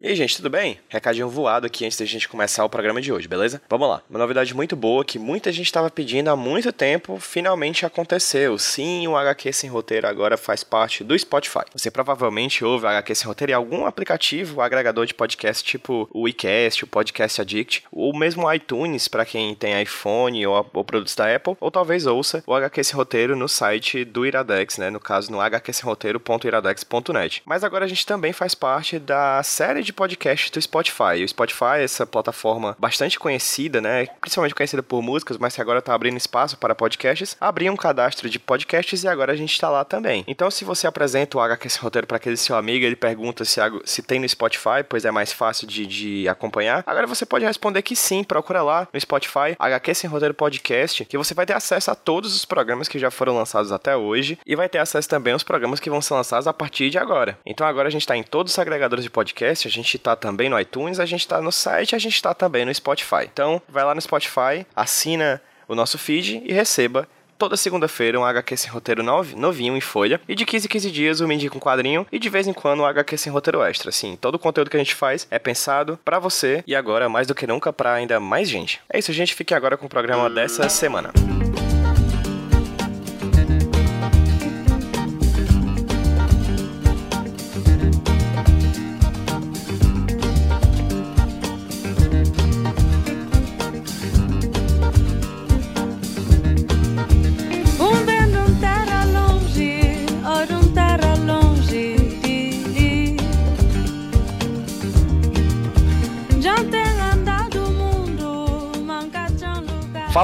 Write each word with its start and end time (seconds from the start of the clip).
E 0.00 0.06
aí, 0.06 0.14
gente, 0.14 0.36
tudo 0.36 0.48
bem? 0.48 0.78
Recadinho 0.88 1.28
voado 1.28 1.66
aqui 1.66 1.84
antes 1.84 1.98
da 1.98 2.04
gente 2.04 2.28
começar 2.28 2.64
o 2.64 2.68
programa 2.68 3.00
de 3.00 3.12
hoje, 3.12 3.26
beleza? 3.26 3.60
Vamos 3.68 3.88
lá. 3.88 4.00
Uma 4.08 4.20
novidade 4.20 4.54
muito 4.54 4.76
boa 4.76 5.04
que 5.04 5.18
muita 5.18 5.50
gente 5.50 5.66
estava 5.66 5.90
pedindo 5.90 6.30
há 6.30 6.36
muito 6.36 6.72
tempo, 6.72 7.18
finalmente 7.18 7.84
aconteceu. 7.84 8.56
Sim, 8.58 9.08
o 9.08 9.16
HQ 9.16 9.52
Sem 9.52 9.68
Roteiro 9.68 10.06
agora 10.06 10.36
faz 10.36 10.62
parte 10.62 11.02
do 11.02 11.18
Spotify. 11.18 11.64
Você 11.74 11.90
provavelmente 11.90 12.64
ouve 12.64 12.84
o 12.84 12.88
HQ 12.88 13.12
Sem 13.12 13.26
Roteiro 13.26 13.50
em 13.50 13.56
algum 13.56 13.86
aplicativo, 13.86 14.60
agregador 14.60 15.04
de 15.04 15.14
podcast, 15.14 15.64
tipo 15.64 16.08
o 16.14 16.26
WeCast, 16.26 16.84
o 16.84 16.86
Podcast 16.86 17.40
Addict, 17.40 17.82
ou 17.90 18.16
mesmo 18.16 18.52
iTunes, 18.52 19.08
para 19.08 19.24
quem 19.24 19.52
tem 19.56 19.82
iPhone 19.82 20.46
ou, 20.46 20.64
ou, 20.74 20.84
produtos 20.84 21.16
da 21.16 21.34
Apple, 21.34 21.56
ou 21.58 21.72
talvez 21.72 22.06
ouça 22.06 22.40
o 22.46 22.54
HQ 22.54 22.84
Sem 22.84 22.94
Roteiro 22.94 23.34
no 23.34 23.48
site 23.48 24.04
do 24.04 24.24
Iradex, 24.24 24.78
né? 24.78 24.90
No 24.90 25.00
caso, 25.00 25.32
no 25.32 25.40
hqsemroteiro.iradex.net. 25.40 27.42
Mas 27.44 27.64
agora 27.64 27.84
a 27.84 27.88
gente 27.88 28.06
também 28.06 28.32
faz 28.32 28.54
parte 28.54 29.00
da 29.00 29.42
série 29.42 29.87
de 29.87 29.87
de 29.88 29.92
podcast 29.92 30.52
do 30.52 30.60
Spotify. 30.60 31.24
O 31.24 31.28
Spotify, 31.28 31.80
essa 31.80 32.06
plataforma 32.06 32.76
bastante 32.78 33.18
conhecida, 33.18 33.80
né? 33.80 34.06
Principalmente 34.20 34.54
conhecida 34.54 34.82
por 34.82 35.02
músicas, 35.02 35.38
mas 35.38 35.54
que 35.54 35.60
agora 35.62 35.80
tá 35.80 35.94
abrindo 35.94 36.16
espaço 36.16 36.58
para 36.58 36.74
podcasts, 36.74 37.36
abriu 37.40 37.72
um 37.72 37.76
cadastro 37.76 38.28
de 38.28 38.38
podcasts 38.38 39.02
e 39.02 39.08
agora 39.08 39.32
a 39.32 39.36
gente 39.36 39.52
está 39.52 39.70
lá 39.70 39.84
também. 39.84 40.24
Então, 40.28 40.50
se 40.50 40.64
você 40.64 40.86
apresenta 40.86 41.38
o 41.38 41.40
HQ 41.40 41.70
Sem 41.70 41.82
Roteiro 41.82 42.06
para 42.06 42.18
aquele 42.18 42.36
seu 42.36 42.54
amigo, 42.54 42.84
ele 42.84 42.96
pergunta 42.96 43.44
se, 43.44 43.60
se 43.84 44.02
tem 44.02 44.20
no 44.20 44.28
Spotify, 44.28 44.84
pois 44.86 45.04
é 45.04 45.10
mais 45.10 45.32
fácil 45.32 45.66
de, 45.66 45.86
de 45.86 46.28
acompanhar. 46.28 46.84
Agora 46.86 47.06
você 47.06 47.24
pode 47.24 47.46
responder 47.46 47.80
que 47.80 47.96
sim, 47.96 48.22
procura 48.22 48.62
lá 48.62 48.86
no 48.92 49.00
Spotify, 49.00 49.56
HQ 49.58 49.94
Sem 49.94 50.10
Roteiro 50.10 50.34
Podcast, 50.34 51.04
que 51.06 51.16
você 51.16 51.32
vai 51.32 51.46
ter 51.46 51.54
acesso 51.54 51.90
a 51.90 51.94
todos 51.94 52.36
os 52.36 52.44
programas 52.44 52.88
que 52.88 52.98
já 52.98 53.10
foram 53.10 53.34
lançados 53.34 53.72
até 53.72 53.96
hoje 53.96 54.38
e 54.46 54.54
vai 54.54 54.68
ter 54.68 54.78
acesso 54.78 55.08
também 55.08 55.32
aos 55.32 55.42
programas 55.42 55.80
que 55.80 55.88
vão 55.88 56.02
ser 56.02 56.12
lançados 56.12 56.46
a 56.46 56.52
partir 56.52 56.90
de 56.90 56.98
agora. 56.98 57.38
Então 57.46 57.66
agora 57.66 57.88
a 57.88 57.90
gente 57.90 58.02
está 58.02 58.16
em 58.16 58.22
todos 58.22 58.52
os 58.52 58.58
agregadores 58.58 59.04
de 59.04 59.10
podcast, 59.10 59.66
gente 59.82 59.98
tá 59.98 60.14
também 60.14 60.48
no 60.48 60.58
iTunes, 60.58 61.00
a 61.00 61.06
gente 61.06 61.26
tá 61.26 61.40
no 61.40 61.50
site, 61.52 61.94
a 61.94 61.98
gente 61.98 62.20
tá 62.20 62.34
também 62.34 62.64
no 62.64 62.74
Spotify. 62.74 63.24
Então, 63.24 63.62
vai 63.68 63.84
lá 63.84 63.94
no 63.94 64.00
Spotify, 64.00 64.66
assina 64.74 65.40
o 65.66 65.74
nosso 65.74 65.98
feed 65.98 66.42
e 66.44 66.52
receba 66.52 67.08
toda 67.38 67.56
segunda-feira 67.56 68.18
um 68.18 68.24
HQ 68.24 68.56
sem 68.56 68.70
roteiro 68.70 69.02
novinho 69.02 69.76
em 69.76 69.80
folha. 69.80 70.20
E 70.28 70.34
de 70.34 70.44
15 70.44 70.66
em 70.66 70.68
15 70.68 70.90
dias 70.90 71.20
eu 71.20 71.28
me 71.28 71.34
indico 71.34 71.56
um 71.56 71.60
quadrinho. 71.60 72.06
E 72.10 72.18
de 72.18 72.28
vez 72.28 72.48
em 72.48 72.52
quando 72.52 72.80
um 72.80 72.86
HQ 72.86 73.16
sem 73.16 73.32
roteiro 73.32 73.62
extra. 73.62 73.90
Assim, 73.90 74.16
todo 74.16 74.34
o 74.34 74.38
conteúdo 74.38 74.70
que 74.70 74.76
a 74.76 74.80
gente 74.80 74.94
faz 74.94 75.26
é 75.30 75.38
pensado 75.38 75.98
para 76.04 76.18
você 76.18 76.64
e 76.66 76.74
agora, 76.74 77.08
mais 77.08 77.26
do 77.26 77.34
que 77.34 77.46
nunca, 77.46 77.72
para 77.72 77.94
ainda 77.94 78.18
mais 78.18 78.48
gente. 78.48 78.80
É 78.92 78.98
isso, 78.98 79.12
gente. 79.12 79.34
Fique 79.34 79.54
agora 79.54 79.76
com 79.76 79.86
o 79.86 79.88
programa 79.88 80.28
dessa 80.28 80.68
semana. 80.68 81.12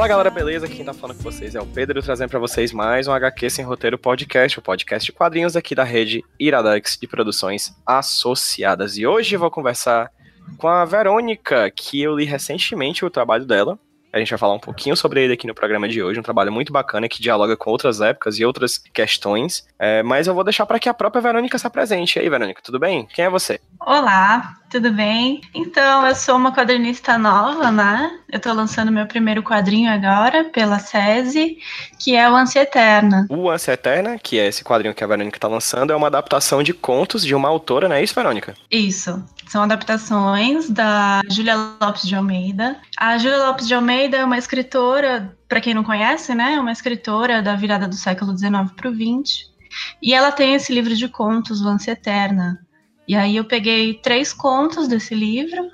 Fala 0.04 0.16
galera, 0.16 0.30
beleza? 0.30 0.68
Quem 0.68 0.84
tá 0.84 0.92
falando 0.92 1.16
com 1.16 1.22
vocês 1.22 1.54
é 1.54 1.60
o 1.62 1.64
Pedro, 1.66 2.02
trazendo 2.02 2.28
para 2.28 2.38
vocês 2.38 2.74
mais 2.74 3.08
um 3.08 3.12
HQ 3.12 3.48
Sem 3.48 3.64
Roteiro 3.64 3.96
Podcast, 3.96 4.58
o 4.58 4.62
podcast 4.62 5.06
de 5.06 5.16
quadrinhos 5.16 5.56
aqui 5.56 5.74
da 5.74 5.82
rede 5.82 6.22
Iradex 6.38 6.98
de 7.00 7.08
Produções 7.08 7.74
Associadas. 7.86 8.98
E 8.98 9.06
hoje 9.06 9.34
vou 9.38 9.50
conversar 9.50 10.10
com 10.58 10.68
a 10.68 10.84
Verônica, 10.84 11.70
que 11.70 12.02
eu 12.02 12.14
li 12.16 12.26
recentemente 12.26 13.02
o 13.02 13.08
trabalho 13.08 13.46
dela. 13.46 13.78
A 14.12 14.18
gente 14.18 14.28
vai 14.28 14.38
falar 14.38 14.52
um 14.52 14.60
pouquinho 14.60 14.94
sobre 14.94 15.24
ele 15.24 15.32
aqui 15.32 15.46
no 15.46 15.54
programa 15.54 15.88
de 15.88 16.02
hoje, 16.02 16.20
um 16.20 16.22
trabalho 16.22 16.52
muito 16.52 16.70
bacana 16.70 17.08
que 17.08 17.22
dialoga 17.22 17.56
com 17.56 17.70
outras 17.70 18.02
épocas 18.02 18.38
e 18.38 18.44
outras 18.44 18.76
questões. 18.76 19.66
É, 19.78 20.02
mas 20.02 20.26
eu 20.26 20.34
vou 20.34 20.44
deixar 20.44 20.66
para 20.66 20.78
que 20.78 20.88
a 20.88 20.92
própria 20.92 21.22
Verônica 21.22 21.58
se 21.58 21.66
apresente. 21.66 22.18
E 22.18 22.20
aí, 22.20 22.28
Verônica, 22.28 22.60
tudo 22.62 22.78
bem? 22.78 23.06
Quem 23.06 23.24
é 23.24 23.30
você? 23.30 23.58
Olá, 23.86 24.56
tudo 24.70 24.90
bem? 24.90 25.42
Então, 25.54 26.06
eu 26.06 26.14
sou 26.14 26.36
uma 26.36 26.54
quadrinista 26.54 27.18
nova, 27.18 27.70
né? 27.70 28.18
Eu 28.32 28.40
tô 28.40 28.50
lançando 28.50 28.90
meu 28.90 29.06
primeiro 29.06 29.42
quadrinho 29.42 29.92
agora 29.92 30.44
pela 30.44 30.78
SESI, 30.78 31.58
que 31.98 32.16
é 32.16 32.28
o 32.30 32.34
Ânsia 32.34 32.60
Eterna. 32.60 33.26
O 33.28 33.50
Ânsia 33.50 33.72
Eterna, 33.72 34.18
que 34.18 34.38
é 34.38 34.46
esse 34.46 34.64
quadrinho 34.64 34.94
que 34.94 35.04
a 35.04 35.06
Verônica 35.06 35.38
tá 35.38 35.48
lançando, 35.48 35.92
é 35.92 35.96
uma 35.96 36.06
adaptação 36.06 36.62
de 36.62 36.72
contos 36.72 37.26
de 37.26 37.34
uma 37.34 37.50
autora, 37.50 37.86
não 37.86 37.96
é 37.96 38.02
isso, 38.02 38.14
Verônica? 38.14 38.54
Isso. 38.70 39.22
São 39.48 39.64
adaptações 39.64 40.70
da 40.70 41.20
Júlia 41.28 41.54
Lopes 41.78 42.08
de 42.08 42.14
Almeida. 42.14 42.80
A 42.96 43.18
Júlia 43.18 43.46
Lopes 43.46 43.68
de 43.68 43.74
Almeida 43.74 44.16
é 44.16 44.24
uma 44.24 44.38
escritora, 44.38 45.36
para 45.46 45.60
quem 45.60 45.74
não 45.74 45.84
conhece, 45.84 46.34
né? 46.34 46.54
É 46.54 46.60
uma 46.60 46.72
escritora 46.72 47.42
da 47.42 47.54
virada 47.54 47.86
do 47.86 47.96
século 47.96 48.34
XIX 48.34 48.72
para 48.74 48.88
o 48.88 48.94
XX. 48.94 49.52
E 50.00 50.14
ela 50.14 50.32
tem 50.32 50.54
esse 50.54 50.72
livro 50.72 50.96
de 50.96 51.06
contos, 51.06 51.60
o 51.60 51.68
Ânsia 51.68 51.92
Eterna, 51.92 52.63
e 53.06 53.14
aí 53.14 53.36
eu 53.36 53.44
peguei 53.44 53.94
três 53.94 54.32
contos 54.32 54.88
desse 54.88 55.14
livro 55.14 55.70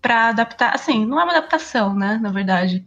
para 0.00 0.28
adaptar. 0.28 0.74
Assim, 0.74 1.04
não 1.04 1.20
é 1.20 1.24
uma 1.24 1.32
adaptação, 1.32 1.94
né? 1.94 2.18
Na 2.20 2.30
verdade. 2.30 2.84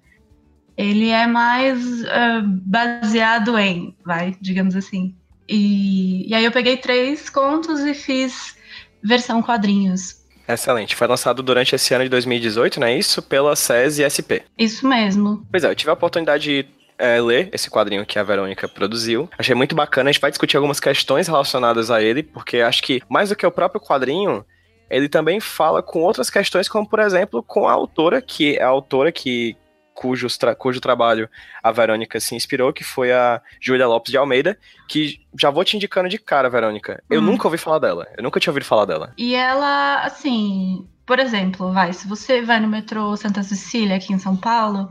Ele 0.77 1.09
é 1.09 1.27
mais 1.27 2.01
uh, 2.01 2.41
baseado 2.43 3.57
em, 3.57 3.95
vai, 4.05 4.35
digamos 4.39 4.75
assim. 4.75 5.13
E, 5.47 6.27
e 6.29 6.33
aí 6.33 6.45
eu 6.45 6.51
peguei 6.51 6.77
três 6.77 7.29
contos 7.29 7.81
e 7.81 7.93
fiz 7.93 8.55
versão 9.03 9.41
quadrinhos. 9.41 10.21
Excelente. 10.47 10.95
Foi 10.95 11.07
lançado 11.07 11.43
durante 11.43 11.75
esse 11.75 11.93
ano 11.93 12.05
de 12.05 12.09
2018, 12.09 12.79
não 12.79 12.87
é 12.87 12.97
isso? 12.97 13.21
Pela 13.21 13.55
SES 13.55 13.99
e 13.99 14.09
SP. 14.09 14.43
Isso 14.57 14.87
mesmo. 14.87 15.45
Pois 15.51 15.63
é, 15.63 15.69
eu 15.69 15.75
tive 15.75 15.89
a 15.89 15.93
oportunidade 15.93 16.43
de 16.43 16.65
é, 17.01 17.19
ler 17.19 17.49
esse 17.51 17.69
quadrinho 17.69 18.05
que 18.05 18.19
a 18.19 18.23
Verônica 18.23 18.67
produziu. 18.67 19.27
Achei 19.37 19.55
muito 19.55 19.75
bacana. 19.75 20.09
A 20.09 20.13
gente 20.13 20.21
vai 20.21 20.29
discutir 20.29 20.55
algumas 20.55 20.79
questões 20.79 21.27
relacionadas 21.27 21.89
a 21.89 21.99
ele, 21.99 22.21
porque 22.21 22.57
acho 22.57 22.83
que 22.83 23.01
mais 23.09 23.29
do 23.29 23.35
que 23.35 23.45
o 23.45 23.51
próprio 23.51 23.81
quadrinho, 23.81 24.45
ele 24.87 25.09
também 25.09 25.39
fala 25.39 25.81
com 25.81 26.01
outras 26.01 26.29
questões, 26.29 26.69
como 26.69 26.87
por 26.87 26.99
exemplo 26.99 27.41
com 27.41 27.67
a 27.67 27.71
autora, 27.71 28.21
que 28.21 28.55
é 28.55 28.63
a 28.63 28.67
autora 28.67 29.11
que 29.11 29.57
cujo, 29.95 30.27
tra 30.37 30.53
cujo 30.53 30.79
trabalho 30.79 31.27
a 31.63 31.71
Verônica 31.71 32.19
se 32.19 32.35
inspirou, 32.35 32.71
que 32.71 32.83
foi 32.83 33.11
a 33.11 33.41
Júlia 33.59 33.87
Lopes 33.87 34.11
de 34.11 34.17
Almeida, 34.17 34.57
que 34.87 35.19
já 35.39 35.49
vou 35.49 35.65
te 35.65 35.75
indicando 35.75 36.07
de 36.07 36.19
cara, 36.19 36.49
Verônica. 36.49 37.03
Eu 37.09 37.19
hum. 37.19 37.23
nunca 37.23 37.47
ouvi 37.47 37.57
falar 37.57 37.79
dela. 37.79 38.07
Eu 38.15 38.23
nunca 38.23 38.39
tinha 38.39 38.51
ouvido 38.51 38.65
falar 38.65 38.85
dela. 38.85 39.11
E 39.17 39.33
ela, 39.33 40.03
assim, 40.03 40.87
por 41.05 41.17
exemplo, 41.17 41.73
vai, 41.73 41.93
se 41.93 42.07
você 42.07 42.43
vai 42.43 42.59
no 42.59 42.67
metrô 42.67 43.17
Santa 43.17 43.41
Cecília 43.41 43.95
aqui 43.95 44.13
em 44.13 44.19
São 44.19 44.35
Paulo, 44.35 44.89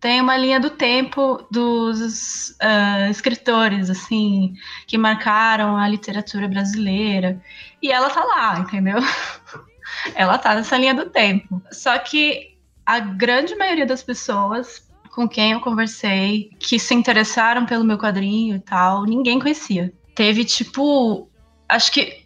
tem 0.00 0.20
uma 0.20 0.36
linha 0.36 0.58
do 0.58 0.70
tempo 0.70 1.46
dos 1.50 2.50
uh, 2.52 3.10
escritores, 3.10 3.90
assim, 3.90 4.54
que 4.86 4.96
marcaram 4.96 5.76
a 5.76 5.86
literatura 5.86 6.48
brasileira. 6.48 7.40
E 7.82 7.92
ela 7.92 8.08
tá 8.08 8.24
lá, 8.24 8.58
entendeu? 8.60 8.98
ela 10.16 10.38
tá 10.38 10.54
nessa 10.54 10.78
linha 10.78 10.94
do 10.94 11.10
tempo. 11.10 11.62
Só 11.70 11.98
que 11.98 12.56
a 12.86 12.98
grande 12.98 13.54
maioria 13.54 13.86
das 13.86 14.02
pessoas 14.02 14.88
com 15.10 15.28
quem 15.28 15.52
eu 15.52 15.60
conversei, 15.60 16.50
que 16.58 16.78
se 16.78 16.94
interessaram 16.94 17.66
pelo 17.66 17.84
meu 17.84 17.98
quadrinho 17.98 18.56
e 18.56 18.60
tal, 18.60 19.04
ninguém 19.04 19.38
conhecia. 19.38 19.92
Teve, 20.14 20.44
tipo, 20.44 21.28
acho 21.68 21.92
que, 21.92 22.24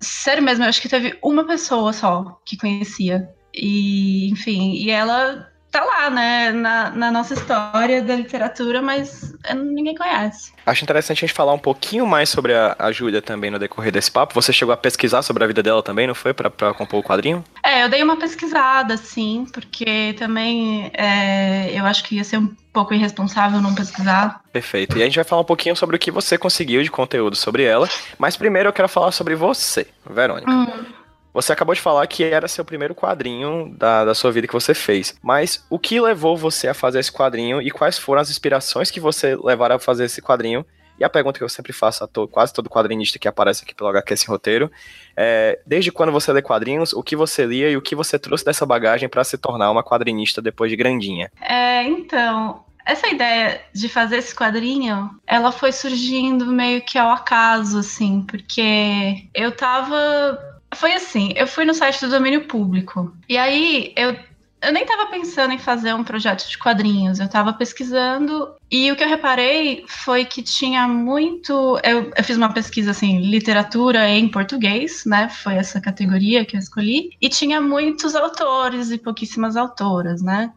sério 0.00 0.42
mesmo, 0.42 0.64
acho 0.64 0.82
que 0.82 0.88
teve 0.88 1.16
uma 1.22 1.44
pessoa 1.44 1.92
só 1.92 2.40
que 2.44 2.56
conhecia. 2.56 3.30
E, 3.54 4.28
enfim, 4.30 4.72
e 4.74 4.90
ela 4.90 5.48
tá 5.74 5.84
lá, 5.84 6.08
né, 6.08 6.52
na, 6.52 6.90
na, 6.90 7.10
nossa 7.10 7.34
história 7.34 8.00
da 8.00 8.14
literatura, 8.14 8.80
mas 8.80 9.34
ninguém 9.52 9.96
conhece. 9.96 10.52
Acho 10.64 10.84
interessante 10.84 11.18
a 11.18 11.26
gente 11.26 11.34
falar 11.34 11.52
um 11.52 11.58
pouquinho 11.58 12.06
mais 12.06 12.28
sobre 12.28 12.54
a, 12.54 12.76
a 12.78 12.92
Júlia 12.92 13.20
também 13.20 13.50
no 13.50 13.58
decorrer 13.58 13.90
desse 13.90 14.08
papo. 14.08 14.34
Você 14.34 14.52
chegou 14.52 14.72
a 14.72 14.76
pesquisar 14.76 15.22
sobre 15.22 15.42
a 15.42 15.46
vida 15.48 15.64
dela 15.64 15.82
também, 15.82 16.06
não 16.06 16.14
foi? 16.14 16.32
para 16.32 16.72
compor 16.74 17.00
o 17.00 17.02
quadrinho? 17.02 17.44
É, 17.64 17.82
eu 17.82 17.88
dei 17.88 18.04
uma 18.04 18.16
pesquisada, 18.16 18.96
sim, 18.96 19.46
porque 19.52 20.14
também 20.16 20.92
é, 20.94 21.76
eu 21.76 21.84
acho 21.84 22.04
que 22.04 22.16
ia 22.16 22.24
ser 22.24 22.38
um 22.38 22.54
pouco 22.72 22.94
irresponsável 22.94 23.60
não 23.60 23.74
pesquisar. 23.74 24.42
Perfeito. 24.52 24.96
E 24.96 25.02
a 25.02 25.06
gente 25.06 25.16
vai 25.16 25.24
falar 25.24 25.42
um 25.42 25.46
pouquinho 25.46 25.74
sobre 25.74 25.96
o 25.96 25.98
que 25.98 26.12
você 26.12 26.38
conseguiu 26.38 26.84
de 26.84 26.90
conteúdo 26.90 27.34
sobre 27.34 27.64
ela, 27.64 27.88
mas 28.16 28.36
primeiro 28.36 28.68
eu 28.68 28.72
quero 28.72 28.88
falar 28.88 29.10
sobre 29.10 29.34
você, 29.34 29.88
Verônica. 30.08 30.48
Hum. 30.48 31.03
Você 31.34 31.52
acabou 31.52 31.74
de 31.74 31.80
falar 31.80 32.06
que 32.06 32.22
era 32.22 32.46
seu 32.46 32.64
primeiro 32.64 32.94
quadrinho 32.94 33.74
da, 33.76 34.04
da 34.04 34.14
sua 34.14 34.30
vida 34.30 34.46
que 34.46 34.52
você 34.52 34.72
fez. 34.72 35.18
Mas 35.20 35.66
o 35.68 35.80
que 35.80 36.00
levou 36.00 36.36
você 36.36 36.68
a 36.68 36.74
fazer 36.74 37.00
esse 37.00 37.12
quadrinho 37.12 37.60
e 37.60 37.72
quais 37.72 37.98
foram 37.98 38.22
as 38.22 38.30
inspirações 38.30 38.88
que 38.88 39.00
você 39.00 39.34
levaram 39.34 39.74
a 39.74 39.80
fazer 39.80 40.04
esse 40.04 40.22
quadrinho? 40.22 40.64
E 40.96 41.02
a 41.02 41.10
pergunta 41.10 41.38
que 41.38 41.44
eu 41.44 41.48
sempre 41.48 41.72
faço 41.72 42.04
a 42.04 42.06
to, 42.06 42.28
quase 42.28 42.52
todo 42.52 42.70
quadrinista 42.70 43.18
que 43.18 43.26
aparece 43.26 43.64
aqui 43.64 43.74
pelo 43.74 43.90
HQ 43.90 44.16
Sem 44.16 44.28
Roteiro 44.28 44.70
é: 45.16 45.58
desde 45.66 45.90
quando 45.90 46.12
você 46.12 46.32
lê 46.32 46.40
quadrinhos, 46.40 46.92
o 46.92 47.02
que 47.02 47.16
você 47.16 47.44
lia 47.44 47.68
e 47.68 47.76
o 47.76 47.82
que 47.82 47.96
você 47.96 48.16
trouxe 48.16 48.44
dessa 48.44 48.64
bagagem 48.64 49.08
para 49.08 49.24
se 49.24 49.36
tornar 49.36 49.72
uma 49.72 49.82
quadrinista 49.82 50.40
depois 50.40 50.70
de 50.70 50.76
grandinha? 50.76 51.32
É, 51.42 51.82
então, 51.82 52.64
essa 52.86 53.08
ideia 53.08 53.60
de 53.74 53.88
fazer 53.88 54.18
esse 54.18 54.36
quadrinho, 54.36 55.10
ela 55.26 55.50
foi 55.50 55.72
surgindo 55.72 56.46
meio 56.46 56.80
que 56.82 56.96
ao 56.96 57.10
acaso, 57.10 57.80
assim, 57.80 58.22
porque 58.22 59.26
eu 59.34 59.50
tava 59.50 60.53
Foi 60.74 60.92
assim, 60.92 61.32
eu 61.36 61.46
fui 61.46 61.64
no 61.64 61.74
site 61.74 62.00
do 62.00 62.10
domínio 62.10 62.46
público. 62.46 63.16
E 63.28 63.36
aí 63.36 63.92
eu 63.96 64.16
eu 64.64 64.72
nem 64.72 64.82
estava 64.82 65.10
pensando 65.10 65.52
em 65.52 65.58
fazer 65.58 65.92
um 65.94 66.02
projeto 66.02 66.48
de 66.48 66.56
quadrinhos, 66.56 67.20
eu 67.20 67.26
estava 67.26 67.52
pesquisando 67.52 68.54
e 68.70 68.90
o 68.90 68.96
que 68.96 69.04
eu 69.04 69.08
reparei 69.08 69.84
foi 69.86 70.24
que 70.24 70.42
tinha 70.42 70.88
muito. 70.88 71.78
Eu, 71.84 72.10
eu, 72.16 72.24
fiz 72.24 72.36
uma 72.36 72.52
pesquisa 72.52 72.92
assim, 72.92 73.20
literatura 73.20 74.08
em 74.08 74.28
português, 74.28 75.04
né? 75.04 75.28
Foi 75.28 75.54
essa 75.54 75.80
categoria 75.80 76.44
que 76.44 76.56
eu 76.56 76.60
escolhi, 76.60 77.10
e 77.20 77.28
tinha 77.28 77.60
muitos 77.60 78.14
autores 78.14 78.90
e 78.90 78.98
pouquíssimas 78.98 79.56
autoras, 79.56 80.22
né? 80.22 80.50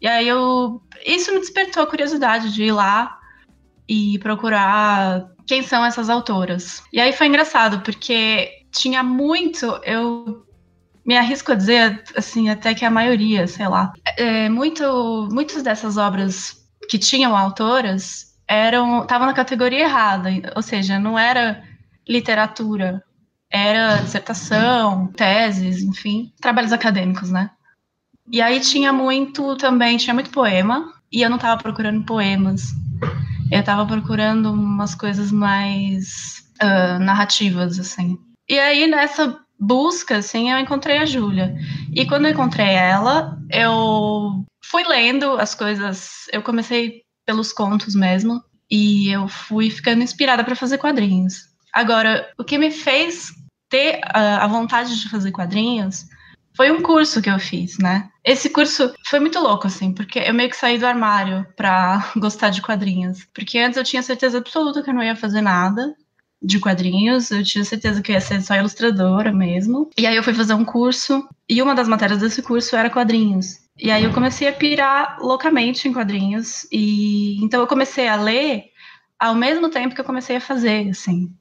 E 0.00 0.06
aí 0.06 0.28
eu. 0.28 0.80
Isso 1.04 1.32
me 1.32 1.40
despertou 1.40 1.82
a 1.82 1.86
curiosidade 1.86 2.54
de 2.54 2.64
ir 2.64 2.72
lá 2.72 3.18
e 3.88 4.18
procurar 4.20 5.26
quem 5.46 5.62
são 5.62 5.84
essas 5.84 6.08
autoras. 6.08 6.82
E 6.92 7.00
aí 7.00 7.12
foi 7.12 7.26
engraçado, 7.26 7.80
porque 7.80 8.57
tinha 8.70 9.02
muito. 9.02 9.66
Eu 9.84 10.46
me 11.04 11.16
arrisco 11.16 11.52
a 11.52 11.54
dizer, 11.54 12.04
assim, 12.16 12.50
até 12.50 12.74
que 12.74 12.84
a 12.84 12.90
maioria, 12.90 13.46
sei 13.46 13.66
lá. 13.66 13.92
É, 14.16 14.48
muito, 14.48 15.28
muitas 15.32 15.62
dessas 15.62 15.96
obras 15.96 16.56
que 16.88 16.98
tinham 16.98 17.36
autoras 17.36 18.36
eram 18.46 19.02
estavam 19.02 19.26
na 19.26 19.34
categoria 19.34 19.84
errada, 19.84 20.30
ou 20.56 20.62
seja, 20.62 20.98
não 20.98 21.18
era 21.18 21.62
literatura, 22.08 23.02
era 23.50 23.96
dissertação, 23.96 25.06
teses, 25.08 25.82
enfim, 25.82 26.32
trabalhos 26.40 26.72
acadêmicos, 26.72 27.30
né? 27.30 27.50
E 28.30 28.42
aí 28.42 28.60
tinha 28.60 28.92
muito 28.92 29.56
também, 29.56 29.96
tinha 29.96 30.14
muito 30.14 30.30
poema, 30.30 30.92
e 31.10 31.22
eu 31.22 31.30
não 31.30 31.36
estava 31.36 31.60
procurando 31.60 32.04
poemas. 32.04 32.74
Eu 33.50 33.60
estava 33.60 33.86
procurando 33.86 34.52
umas 34.52 34.94
coisas 34.94 35.32
mais 35.32 36.44
uh, 36.62 36.98
narrativas, 36.98 37.78
assim. 37.78 38.18
E 38.48 38.58
aí, 38.58 38.86
nessa 38.86 39.38
busca, 39.58 40.18
assim, 40.18 40.50
eu 40.50 40.58
encontrei 40.58 40.98
a 40.98 41.04
Júlia. 41.04 41.54
E 41.94 42.06
quando 42.06 42.26
eu 42.26 42.32
encontrei 42.32 42.70
ela, 42.70 43.38
eu 43.50 44.44
fui 44.64 44.84
lendo 44.84 45.32
as 45.32 45.54
coisas. 45.54 46.26
Eu 46.32 46.42
comecei 46.42 47.02
pelos 47.26 47.52
contos 47.52 47.94
mesmo. 47.94 48.42
E 48.70 49.10
eu 49.10 49.28
fui 49.28 49.70
ficando 49.70 50.02
inspirada 50.02 50.44
para 50.44 50.54
fazer 50.54 50.78
quadrinhos. 50.78 51.48
Agora, 51.72 52.30
o 52.38 52.44
que 52.44 52.58
me 52.58 52.70
fez 52.70 53.32
ter 53.68 54.00
a, 54.04 54.44
a 54.44 54.46
vontade 54.46 54.98
de 55.00 55.08
fazer 55.08 55.30
quadrinhos 55.30 56.06
foi 56.54 56.70
um 56.70 56.82
curso 56.82 57.22
que 57.22 57.30
eu 57.30 57.38
fiz, 57.38 57.78
né? 57.78 58.10
Esse 58.24 58.50
curso 58.50 58.92
foi 59.06 59.20
muito 59.20 59.38
louco, 59.38 59.66
assim, 59.66 59.92
porque 59.92 60.18
eu 60.18 60.34
meio 60.34 60.50
que 60.50 60.56
saí 60.56 60.76
do 60.76 60.86
armário 60.86 61.46
pra 61.56 62.12
gostar 62.16 62.50
de 62.50 62.60
quadrinhos. 62.60 63.26
Porque 63.32 63.58
antes 63.58 63.76
eu 63.76 63.84
tinha 63.84 64.02
certeza 64.02 64.38
absoluta 64.38 64.82
que 64.82 64.90
eu 64.90 64.94
não 64.94 65.02
ia 65.02 65.16
fazer 65.16 65.40
nada 65.40 65.94
de 66.40 66.60
quadrinhos, 66.60 67.30
eu 67.30 67.42
tinha 67.42 67.64
certeza 67.64 68.00
que 68.00 68.12
ia 68.12 68.20
ser 68.20 68.40
só 68.42 68.54
ilustradora 68.54 69.32
mesmo. 69.32 69.90
E 69.98 70.06
aí 70.06 70.16
eu 70.16 70.22
fui 70.22 70.34
fazer 70.34 70.54
um 70.54 70.64
curso, 70.64 71.28
e 71.48 71.60
uma 71.60 71.74
das 71.74 71.88
matérias 71.88 72.20
desse 72.20 72.42
curso 72.42 72.76
era 72.76 72.90
quadrinhos. 72.90 73.58
E 73.76 73.90
aí 73.90 74.04
eu 74.04 74.12
comecei 74.12 74.48
a 74.48 74.52
pirar 74.52 75.18
loucamente 75.20 75.88
em 75.88 75.92
quadrinhos, 75.92 76.66
e 76.70 77.42
então 77.44 77.60
eu 77.60 77.66
comecei 77.66 78.08
a 78.08 78.16
ler 78.16 78.64
ao 79.18 79.34
mesmo 79.34 79.68
tempo 79.68 79.94
que 79.94 80.00
eu 80.00 80.04
comecei 80.04 80.36
a 80.36 80.40
fazer, 80.40 80.88
assim, 80.90 81.32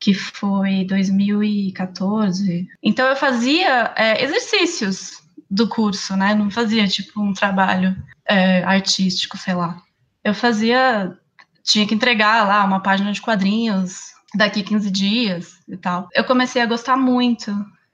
que 0.00 0.14
foi 0.14 0.84
2014. 0.84 2.66
Então 2.82 3.06
eu 3.06 3.16
fazia 3.16 3.92
é, 3.96 4.22
exercícios 4.22 5.22
do 5.50 5.68
curso, 5.68 6.16
né? 6.16 6.34
Não 6.34 6.50
fazia 6.50 6.86
tipo 6.86 7.20
um 7.20 7.32
trabalho 7.32 7.96
é, 8.26 8.62
artístico, 8.64 9.36
sei 9.36 9.54
lá. 9.54 9.82
Eu 10.24 10.34
fazia, 10.34 11.16
tinha 11.62 11.86
que 11.86 11.94
entregar 11.94 12.46
lá 12.46 12.64
uma 12.64 12.80
página 12.80 13.12
de 13.12 13.20
quadrinhos 13.20 14.17
daqui 14.34 14.62
15 14.62 14.90
dias 14.90 15.52
e 15.68 15.76
tal. 15.76 16.08
Eu 16.14 16.24
comecei 16.24 16.60
a 16.60 16.66
gostar 16.66 16.96
muito. 16.96 17.52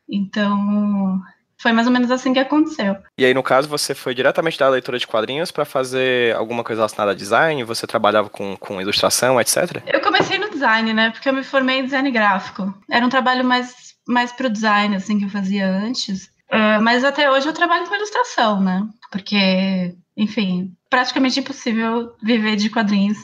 Então, 0.08 1.20
foi 1.64 1.72
mais 1.72 1.86
ou 1.86 1.92
menos 1.92 2.10
assim 2.10 2.32
que 2.32 2.38
aconteceu. 2.38 2.96
E 3.16 3.24
aí, 3.24 3.32
no 3.32 3.42
caso, 3.42 3.68
você 3.68 3.94
foi 3.94 4.14
diretamente 4.14 4.58
da 4.58 4.68
leitura 4.68 4.98
de 4.98 5.06
quadrinhos 5.06 5.50
para 5.50 5.64
fazer 5.64 6.34
alguma 6.36 6.62
coisa 6.62 6.80
relacionada 6.82 7.12
a 7.12 7.14
design? 7.14 7.64
Você 7.64 7.86
trabalhava 7.86 8.28
com, 8.28 8.56
com 8.56 8.80
ilustração, 8.80 9.40
etc? 9.40 9.82
Eu 9.86 10.00
comecei 10.00 10.38
no 10.38 10.50
design, 10.50 10.92
né? 10.92 11.10
Porque 11.10 11.28
eu 11.28 11.32
me 11.32 11.42
formei 11.42 11.78
em 11.78 11.84
design 11.84 12.10
gráfico. 12.10 12.74
Era 12.90 13.06
um 13.06 13.08
trabalho 13.08 13.44
mais, 13.44 13.94
mais 14.06 14.30
pro 14.32 14.50
design, 14.50 14.96
assim, 14.96 15.18
que 15.18 15.24
eu 15.24 15.30
fazia 15.30 15.66
antes. 15.66 16.24
Uh, 16.52 16.82
mas 16.82 17.02
até 17.02 17.30
hoje 17.30 17.48
eu 17.48 17.52
trabalho 17.54 17.88
com 17.88 17.94
ilustração, 17.94 18.60
né? 18.60 18.86
Porque, 19.10 19.94
enfim, 20.16 20.70
praticamente 20.90 21.40
impossível 21.40 22.14
viver 22.22 22.56
de 22.56 22.68
quadrinhos. 22.68 23.18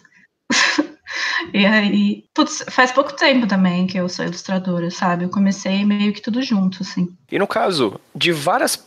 E 1.53 1.67
aí, 1.67 2.25
putz, 2.35 2.65
faz 2.71 2.93
pouco 2.93 3.13
tempo 3.15 3.47
também 3.47 3.87
que 3.87 3.99
eu 3.99 4.09
sou 4.09 4.25
ilustradora, 4.25 4.91
sabe? 4.91 5.25
Eu 5.25 5.31
comecei 5.31 5.85
meio 5.85 6.13
que 6.13 6.21
tudo 6.21 6.43
junto, 6.43 6.83
assim. 6.83 7.09
E 7.31 7.39
no 7.39 7.47
caso 7.47 8.01
de 8.15 8.33
várias 8.33 8.87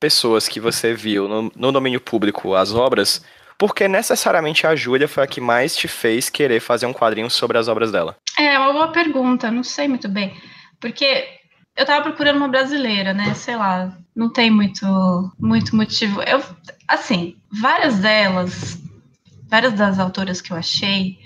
pessoas 0.00 0.48
que 0.48 0.60
você 0.60 0.94
viu 0.94 1.28
no, 1.28 1.52
no 1.54 1.72
domínio 1.72 2.00
público 2.00 2.54
as 2.54 2.74
obras, 2.74 3.24
por 3.56 3.74
que 3.74 3.86
necessariamente 3.86 4.66
a 4.66 4.74
Júlia 4.74 5.06
foi 5.06 5.22
a 5.22 5.26
que 5.26 5.40
mais 5.40 5.76
te 5.76 5.86
fez 5.86 6.28
querer 6.28 6.60
fazer 6.60 6.86
um 6.86 6.92
quadrinho 6.92 7.30
sobre 7.30 7.56
as 7.56 7.68
obras 7.68 7.92
dela? 7.92 8.16
É 8.38 8.58
uma 8.58 8.72
boa 8.72 8.88
pergunta, 8.88 9.50
não 9.50 9.62
sei 9.62 9.86
muito 9.86 10.08
bem. 10.08 10.36
Porque 10.80 11.26
eu 11.76 11.86
tava 11.86 12.02
procurando 12.02 12.36
uma 12.36 12.48
brasileira, 12.48 13.14
né? 13.14 13.34
Sei 13.34 13.56
lá, 13.56 13.96
não 14.14 14.30
tem 14.30 14.50
muito, 14.50 14.84
muito 15.38 15.76
motivo. 15.76 16.20
Eu, 16.22 16.42
assim, 16.88 17.36
várias 17.50 17.98
delas, 17.98 18.78
várias 19.48 19.72
das 19.74 19.98
autoras 19.98 20.40
que 20.40 20.52
eu 20.52 20.56
achei, 20.56 21.18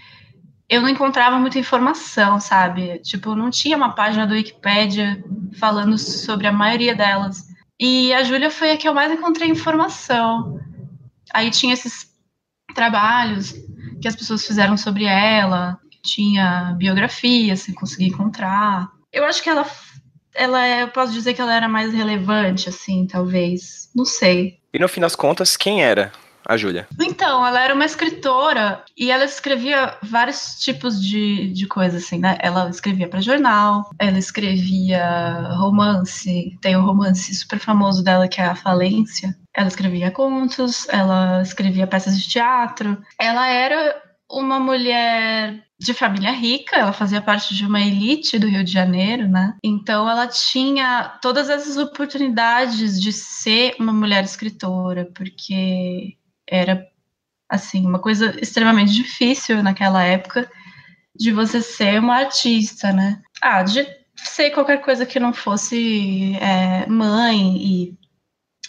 eu 0.68 0.82
não 0.82 0.88
encontrava 0.88 1.38
muita 1.38 1.58
informação, 1.58 2.40
sabe? 2.40 2.98
Tipo, 2.98 3.34
não 3.34 3.50
tinha 3.50 3.76
uma 3.76 3.94
página 3.94 4.26
do 4.26 4.34
Wikipedia 4.34 5.22
falando 5.58 5.96
sobre 5.96 6.46
a 6.46 6.52
maioria 6.52 6.94
delas. 6.94 7.44
E 7.78 8.12
a 8.12 8.24
Júlia 8.24 8.50
foi 8.50 8.72
a 8.72 8.76
que 8.76 8.88
eu 8.88 8.94
mais 8.94 9.12
encontrei 9.12 9.48
informação. 9.48 10.58
Aí 11.32 11.50
tinha 11.50 11.74
esses 11.74 12.10
trabalhos 12.74 13.54
que 14.00 14.08
as 14.08 14.16
pessoas 14.16 14.46
fizeram 14.46 14.76
sobre 14.76 15.04
ela, 15.04 15.78
tinha 16.02 16.74
biografia, 16.76 17.56
se 17.56 17.72
conseguir 17.72 18.06
encontrar. 18.06 18.90
Eu 19.12 19.24
acho 19.24 19.42
que 19.42 19.48
ela, 19.48 19.66
ela 20.34 20.66
é, 20.66 20.82
eu 20.82 20.88
posso 20.88 21.12
dizer 21.12 21.34
que 21.34 21.40
ela 21.40 21.54
era 21.54 21.68
mais 21.68 21.92
relevante, 21.92 22.68
assim, 22.68 23.06
talvez. 23.06 23.88
Não 23.94 24.04
sei. 24.04 24.58
E 24.72 24.78
no 24.78 24.88
fim 24.88 25.00
das 25.00 25.14
contas, 25.14 25.56
quem 25.56 25.82
era 25.82 26.12
a 26.48 26.56
Júlia? 26.56 26.86
Então, 27.00 27.46
ela 27.46 27.60
era 27.60 27.74
uma 27.74 27.84
escritora 27.84 28.84
e 28.96 29.10
ela 29.10 29.24
escrevia 29.24 29.96
vários 30.02 30.56
tipos 30.60 31.02
de, 31.02 31.52
de 31.52 31.66
coisas, 31.66 32.04
assim, 32.04 32.18
né? 32.18 32.38
Ela 32.40 32.68
escrevia 32.70 33.08
para 33.08 33.20
jornal, 33.20 33.90
ela 33.98 34.18
escrevia 34.18 35.48
romance, 35.56 36.56
tem 36.60 36.76
o 36.76 36.80
um 36.80 36.84
romance 36.84 37.34
super 37.34 37.58
famoso 37.58 38.02
dela 38.02 38.28
que 38.28 38.40
é 38.40 38.46
A 38.46 38.54
Falência. 38.54 39.36
Ela 39.54 39.68
escrevia 39.68 40.10
contos, 40.10 40.88
ela 40.88 41.42
escrevia 41.42 41.86
peças 41.86 42.18
de 42.20 42.28
teatro. 42.28 42.96
Ela 43.18 43.48
era 43.48 44.02
uma 44.30 44.58
mulher 44.58 45.64
de 45.78 45.92
família 45.92 46.30
rica, 46.30 46.76
ela 46.76 46.92
fazia 46.92 47.20
parte 47.20 47.54
de 47.54 47.66
uma 47.66 47.80
elite 47.80 48.38
do 48.38 48.48
Rio 48.48 48.64
de 48.64 48.72
Janeiro, 48.72 49.28
né? 49.28 49.56
Então 49.62 50.08
ela 50.08 50.26
tinha 50.26 51.18
todas 51.20 51.50
essas 51.50 51.76
oportunidades 51.76 53.00
de 53.00 53.12
ser 53.12 53.76
uma 53.78 53.92
mulher 53.92 54.24
escritora, 54.24 55.08
porque 55.14 56.16
era 56.48 56.86
assim 57.48 57.86
uma 57.86 57.98
coisa 57.98 58.36
extremamente 58.40 58.92
difícil 58.92 59.62
naquela 59.62 60.02
época 60.02 60.50
de 61.14 61.32
você 61.32 61.62
ser 61.62 62.00
uma 62.00 62.16
artista, 62.16 62.92
né? 62.92 63.22
Ah, 63.40 63.62
de 63.62 63.86
ser 64.16 64.50
qualquer 64.50 64.82
coisa 64.82 65.06
que 65.06 65.20
não 65.20 65.32
fosse 65.32 66.36
é, 66.36 66.86
mãe 66.86 67.56
e, 67.56 67.98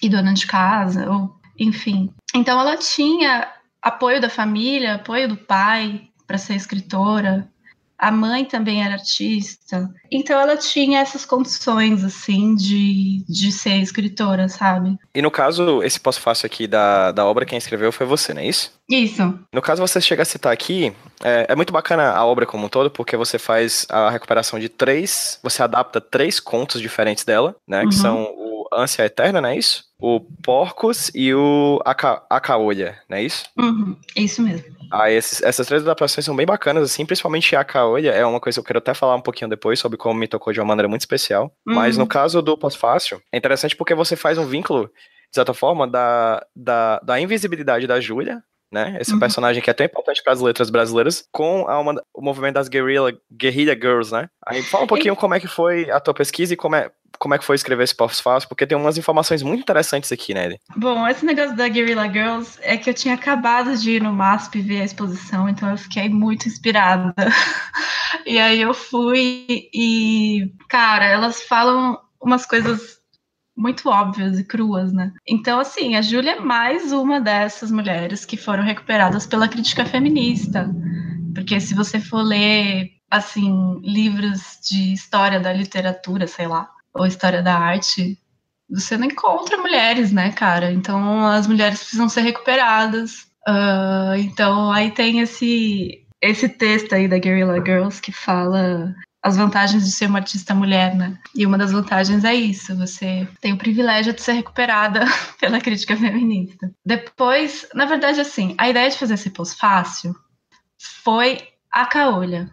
e 0.01 0.09
dona 0.09 0.33
de 0.33 0.45
casa, 0.45 1.09
ou 1.09 1.35
enfim. 1.59 2.13
Então 2.33 2.59
ela 2.59 2.77
tinha 2.77 3.51
apoio 3.81 4.21
da 4.21 4.29
família, 4.29 4.95
apoio 4.95 5.27
do 5.27 5.37
pai 5.37 6.09
para 6.25 6.37
ser 6.37 6.55
escritora, 6.55 7.49
a 7.97 8.11
mãe 8.11 8.45
também 8.45 8.83
era 8.83 8.93
artista. 8.93 9.89
Então 10.11 10.39
ela 10.39 10.55
tinha 10.55 10.99
essas 10.99 11.25
condições, 11.25 12.03
assim, 12.03 12.55
de, 12.55 13.23
de 13.27 13.51
ser 13.51 13.77
escritora, 13.77 14.47
sabe? 14.47 14.97
E 15.13 15.21
no 15.21 15.31
caso, 15.31 15.81
esse 15.81 15.99
pós-fácil 15.99 16.45
aqui 16.45 16.67
da, 16.67 17.11
da 17.11 17.25
obra, 17.25 17.45
quem 17.45 17.57
escreveu 17.57 17.91
foi 17.91 18.05
você, 18.05 18.33
não 18.33 18.41
é 18.41 18.47
isso? 18.47 18.71
Isso. 18.89 19.37
No 19.51 19.61
caso, 19.61 19.81
você 19.81 19.99
chega 19.99 20.21
a 20.21 20.25
citar 20.25 20.53
aqui, 20.53 20.93
é, 21.23 21.47
é 21.49 21.55
muito 21.55 21.73
bacana 21.73 22.11
a 22.11 22.25
obra 22.25 22.45
como 22.45 22.67
um 22.67 22.69
todo, 22.69 22.91
porque 22.91 23.17
você 23.17 23.39
faz 23.39 23.85
a 23.89 24.09
recuperação 24.09 24.59
de 24.59 24.69
três, 24.69 25.39
você 25.41 25.63
adapta 25.63 25.99
três 25.99 26.39
contos 26.39 26.79
diferentes 26.79 27.25
dela, 27.25 27.55
né? 27.67 27.81
Uhum. 27.81 27.89
Que 27.89 27.95
são 27.95 28.23
o 28.23 28.67
Ânsia 28.71 29.05
Eterna, 29.05 29.41
não 29.41 29.49
é 29.49 29.57
isso? 29.57 29.85
O 29.99 30.19
Porcos 30.19 31.09
e 31.15 31.33
o 31.33 31.81
Aca 31.83 32.21
Acaolha, 32.29 32.99
não 33.09 33.17
é 33.17 33.23
isso? 33.23 33.45
Uhum, 33.57 33.97
isso 34.15 34.41
mesmo. 34.43 34.76
Ah, 34.91 35.11
esses, 35.11 35.41
essas 35.41 35.67
três 35.67 35.81
adaptações 35.81 36.25
são 36.25 36.35
bem 36.35 36.45
bacanas, 36.45 36.83
assim, 36.83 37.05
principalmente 37.05 37.55
a 37.55 37.63
Kaolha 37.63 38.11
é 38.11 38.25
uma 38.25 38.39
coisa 38.39 38.57
que 38.57 38.59
eu 38.59 38.65
quero 38.65 38.79
até 38.79 38.93
falar 38.93 39.15
um 39.15 39.21
pouquinho 39.21 39.49
depois 39.49 39.79
sobre 39.79 39.97
como 39.97 40.19
me 40.19 40.27
tocou 40.27 40.53
de 40.53 40.59
uma 40.59 40.65
maneira 40.65 40.87
muito 40.87 41.01
especial. 41.01 41.53
Uhum. 41.67 41.75
Mas 41.75 41.97
no 41.97 42.07
caso 42.07 42.41
do 42.41 42.57
Pós-Fácil, 42.57 43.21
é 43.31 43.37
interessante 43.37 43.75
porque 43.75 43.93
você 43.95 44.15
faz 44.15 44.37
um 44.37 44.45
vínculo, 44.45 44.87
de 44.87 45.35
certa 45.35 45.53
forma, 45.53 45.87
da, 45.87 46.45
da, 46.55 46.99
da 46.99 47.19
invisibilidade 47.19 47.87
da 47.87 47.99
Júlia 47.99 48.41
né? 48.71 48.97
Esse 48.99 49.13
uhum. 49.13 49.19
personagem 49.19 49.61
que 49.61 49.69
é 49.69 49.73
tão 49.73 49.85
importante 49.85 50.21
para 50.23 50.33
as 50.33 50.41
letras 50.41 50.69
brasileiras, 50.69 51.25
com 51.31 51.67
a, 51.67 51.79
uma, 51.79 52.01
o 52.13 52.21
movimento 52.21 52.55
das 52.55 52.67
guerrilla, 52.67 53.13
guerrilla 53.31 53.73
girls, 53.73 54.11
né? 54.11 54.29
Aí 54.45 54.61
fala 54.61 54.83
um 54.83 54.87
pouquinho 54.87 55.13
e... 55.13 55.17
como 55.17 55.33
é 55.33 55.39
que 55.39 55.47
foi 55.47 55.89
a 55.89 55.99
tua 55.99 56.13
pesquisa 56.13 56.53
e 56.53 56.57
como 56.57 56.75
é, 56.75 56.91
como 57.17 57.33
é 57.33 57.37
que 57.37 57.45
foi 57.45 57.55
escrever 57.55 57.83
esse 57.83 57.95
pós-fácil, 57.95 58.49
porque 58.49 58.67
tem 58.67 58.77
umas 58.77 58.97
informações 58.97 59.41
muito 59.41 59.61
interessantes 59.61 60.11
aqui, 60.11 60.33
né? 60.33 60.55
Bom, 60.75 61.07
esse 61.07 61.25
negócio 61.25 61.55
da 61.55 61.67
Guerrilla 61.67 62.11
Girls 62.11 62.59
é 62.61 62.77
que 62.77 62.89
eu 62.89 62.93
tinha 62.93 63.13
acabado 63.13 63.75
de 63.77 63.91
ir 63.91 64.01
no 64.01 64.13
MASP 64.13 64.61
ver 64.61 64.81
a 64.81 64.85
exposição, 64.85 65.47
então 65.49 65.69
eu 65.69 65.77
fiquei 65.77 66.09
muito 66.09 66.47
inspirada. 66.47 67.13
e 68.25 68.37
aí 68.39 68.61
eu 68.61 68.73
fui 68.73 69.69
e, 69.73 70.51
cara, 70.69 71.05
elas 71.05 71.41
falam 71.43 71.97
umas 72.21 72.45
coisas 72.45 72.96
muito 73.57 73.89
óbvias 73.89 74.37
e 74.37 74.43
cruas, 74.43 74.93
né? 74.93 75.11
Então, 75.27 75.59
assim, 75.59 75.95
a 75.95 76.01
Júlia 76.01 76.33
é 76.33 76.39
mais 76.39 76.91
uma 76.91 77.19
dessas 77.19 77.71
mulheres 77.71 78.23
que 78.23 78.37
foram 78.37 78.63
recuperadas 78.63 79.25
pela 79.25 79.47
crítica 79.47 79.83
feminista. 79.83 80.69
Porque 81.33 81.59
se 81.59 81.73
você 81.73 81.99
for 81.99 82.21
ler, 82.21 82.91
assim, 83.09 83.79
livros 83.81 84.59
de 84.69 84.93
história 84.93 85.39
da 85.39 85.51
literatura, 85.51 86.27
sei 86.27 86.47
lá, 86.47 86.69
ou 86.93 87.05
história 87.05 87.41
da 87.41 87.57
arte, 87.57 88.19
você 88.69 88.97
não 88.97 89.07
encontra 89.07 89.57
mulheres, 89.57 90.11
né, 90.11 90.31
cara? 90.31 90.71
Então 90.71 91.25
as 91.25 91.47
mulheres 91.47 91.79
precisam 91.79 92.09
ser 92.09 92.21
recuperadas. 92.21 93.27
Uh, 93.47 94.15
então 94.17 94.71
aí 94.71 94.91
tem 94.91 95.19
esse 95.19 96.03
esse 96.21 96.49
texto 96.49 96.93
aí 96.93 97.07
da 97.07 97.19
Guerrilla 97.19 97.63
Girls 97.63 98.01
que 98.01 98.11
fala 98.11 98.93
as 99.21 99.35
vantagens 99.35 99.83
de 99.83 99.91
ser 99.91 100.07
uma 100.07 100.19
artista 100.19 100.53
mulher, 100.53 100.95
né? 100.95 101.17
E 101.35 101.45
uma 101.45 101.57
das 101.57 101.71
vantagens 101.71 102.23
é 102.23 102.33
isso, 102.33 102.75
você 102.75 103.27
tem 103.41 103.53
o 103.53 103.57
privilégio 103.57 104.13
de 104.13 104.21
ser 104.21 104.33
recuperada 104.33 105.05
pela 105.39 105.59
crítica 105.59 105.95
feminista. 105.95 106.71
Depois, 106.85 107.67
na 107.73 107.85
verdade, 107.85 108.21
assim, 108.21 108.55
a 108.57 108.69
ideia 108.69 108.89
de 108.89 108.97
fazer 108.97 109.15
esse 109.15 109.29
pós-fácil 109.29 110.15
foi 110.77 111.39
a 111.71 111.85
Caolha. 111.85 112.51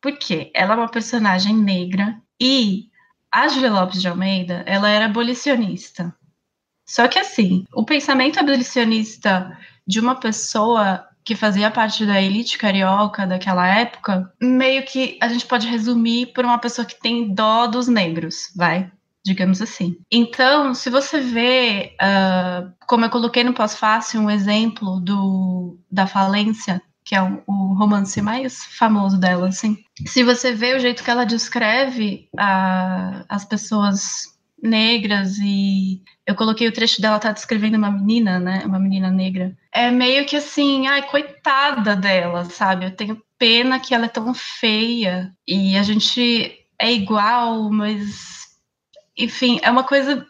Porque 0.00 0.50
ela 0.54 0.74
é 0.74 0.76
uma 0.76 0.88
personagem 0.88 1.56
negra 1.56 2.20
e 2.40 2.90
a 3.30 3.48
Julia 3.48 3.72
Lopes 3.72 4.00
de 4.00 4.08
Almeida, 4.08 4.62
ela 4.66 4.88
era 4.88 5.06
abolicionista. 5.06 6.14
Só 6.84 7.08
que 7.08 7.18
assim, 7.18 7.64
o 7.72 7.84
pensamento 7.84 8.38
abolicionista 8.38 9.56
de 9.86 10.00
uma 10.00 10.16
pessoa 10.16 11.06
que 11.24 11.36
fazia 11.36 11.70
parte 11.70 12.04
da 12.04 12.20
elite 12.20 12.58
carioca 12.58 13.26
daquela 13.26 13.66
época, 13.66 14.32
meio 14.40 14.84
que 14.84 15.18
a 15.20 15.28
gente 15.28 15.46
pode 15.46 15.66
resumir 15.66 16.32
por 16.32 16.44
uma 16.44 16.58
pessoa 16.58 16.84
que 16.84 16.98
tem 17.00 17.32
dó 17.32 17.66
dos 17.66 17.88
negros, 17.88 18.52
vai? 18.56 18.90
Digamos 19.24 19.62
assim. 19.62 19.96
Então, 20.10 20.74
se 20.74 20.90
você 20.90 21.20
vê, 21.20 21.96
uh, 22.00 22.72
como 22.86 23.04
eu 23.04 23.10
coloquei 23.10 23.44
no 23.44 23.54
pós-fácil, 23.54 24.20
um 24.20 24.30
exemplo 24.30 24.98
do, 25.00 25.78
da 25.90 26.06
falência 26.06 26.82
que 27.04 27.16
é 27.16 27.22
o, 27.22 27.42
o, 27.46 27.74
romance 27.74 28.22
mais 28.22 28.64
famoso 28.64 29.18
dela, 29.18 29.48
assim. 29.48 29.76
Se 30.06 30.22
você 30.22 30.52
vê 30.52 30.74
o 30.74 30.78
jeito 30.78 31.02
que 31.02 31.10
ela 31.10 31.24
descreve 31.24 32.28
a, 32.38 33.24
as 33.28 33.44
pessoas 33.44 34.32
negras 34.62 35.38
e 35.38 36.00
eu 36.24 36.36
coloquei 36.36 36.68
o 36.68 36.72
trecho 36.72 37.02
dela 37.02 37.18
tá 37.18 37.32
descrevendo 37.32 37.76
uma 37.76 37.90
menina, 37.90 38.38
né, 38.38 38.62
uma 38.64 38.78
menina 38.78 39.10
negra. 39.10 39.56
É 39.72 39.90
meio 39.90 40.26
que 40.26 40.36
assim, 40.36 40.86
ai, 40.86 41.02
coitada 41.08 41.96
dela, 41.96 42.44
sabe? 42.44 42.86
Eu 42.86 42.94
tenho 42.94 43.22
pena 43.38 43.80
que 43.80 43.94
ela 43.94 44.04
é 44.04 44.08
tão 44.08 44.34
feia 44.34 45.34
e 45.46 45.76
a 45.76 45.82
gente 45.82 46.58
é 46.78 46.92
igual, 46.92 47.70
mas 47.70 48.42
enfim, 49.16 49.58
é 49.62 49.70
uma 49.70 49.84
coisa 49.84 50.26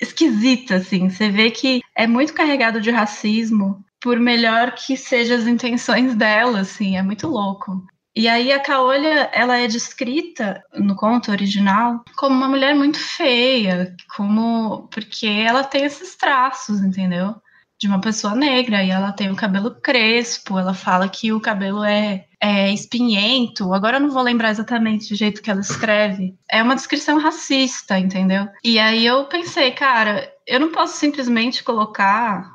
esquisita 0.00 0.76
assim. 0.76 1.08
Você 1.08 1.30
vê 1.30 1.50
que 1.50 1.82
é 1.94 2.06
muito 2.06 2.32
carregado 2.32 2.80
de 2.80 2.90
racismo 2.90 3.84
por 4.00 4.18
melhor 4.18 4.72
que 4.72 4.96
sejam 4.96 5.36
as 5.36 5.46
intenções 5.46 6.14
dela, 6.14 6.60
assim, 6.60 6.96
é 6.96 7.02
muito 7.02 7.28
louco. 7.28 7.84
E 8.14 8.28
aí 8.28 8.50
a 8.50 8.60
Caolha, 8.60 9.30
ela 9.32 9.58
é 9.58 9.66
descrita 9.66 10.64
no 10.72 10.96
conto 10.96 11.30
original 11.30 12.02
como 12.16 12.34
uma 12.34 12.48
mulher 12.48 12.74
muito 12.74 12.98
feia, 12.98 13.94
como 14.16 14.88
porque 14.88 15.26
ela 15.26 15.62
tem 15.62 15.84
esses 15.84 16.16
traços, 16.16 16.80
entendeu? 16.80 17.34
De 17.78 17.86
uma 17.86 18.00
pessoa 18.00 18.34
negra 18.34 18.82
e 18.82 18.90
ela 18.90 19.12
tem 19.12 19.30
o 19.30 19.36
cabelo 19.36 19.74
crespo, 19.74 20.58
ela 20.58 20.72
fala 20.72 21.08
que 21.08 21.32
o 21.32 21.40
cabelo 21.40 21.84
é, 21.84 22.26
é 22.40 22.72
espinhento. 22.72 23.74
Agora 23.74 23.98
eu 23.98 24.00
não 24.00 24.10
vou 24.10 24.22
lembrar 24.22 24.50
exatamente 24.50 25.12
o 25.12 25.16
jeito 25.16 25.42
que 25.42 25.50
ela 25.50 25.60
escreve. 25.60 26.34
É 26.50 26.62
uma 26.62 26.74
descrição 26.74 27.18
racista, 27.18 27.98
entendeu? 27.98 28.48
E 28.64 28.78
aí 28.78 29.04
eu 29.04 29.26
pensei, 29.26 29.72
cara, 29.72 30.32
eu 30.46 30.58
não 30.58 30.72
posso 30.72 30.96
simplesmente 30.96 31.62
colocar 31.62 32.50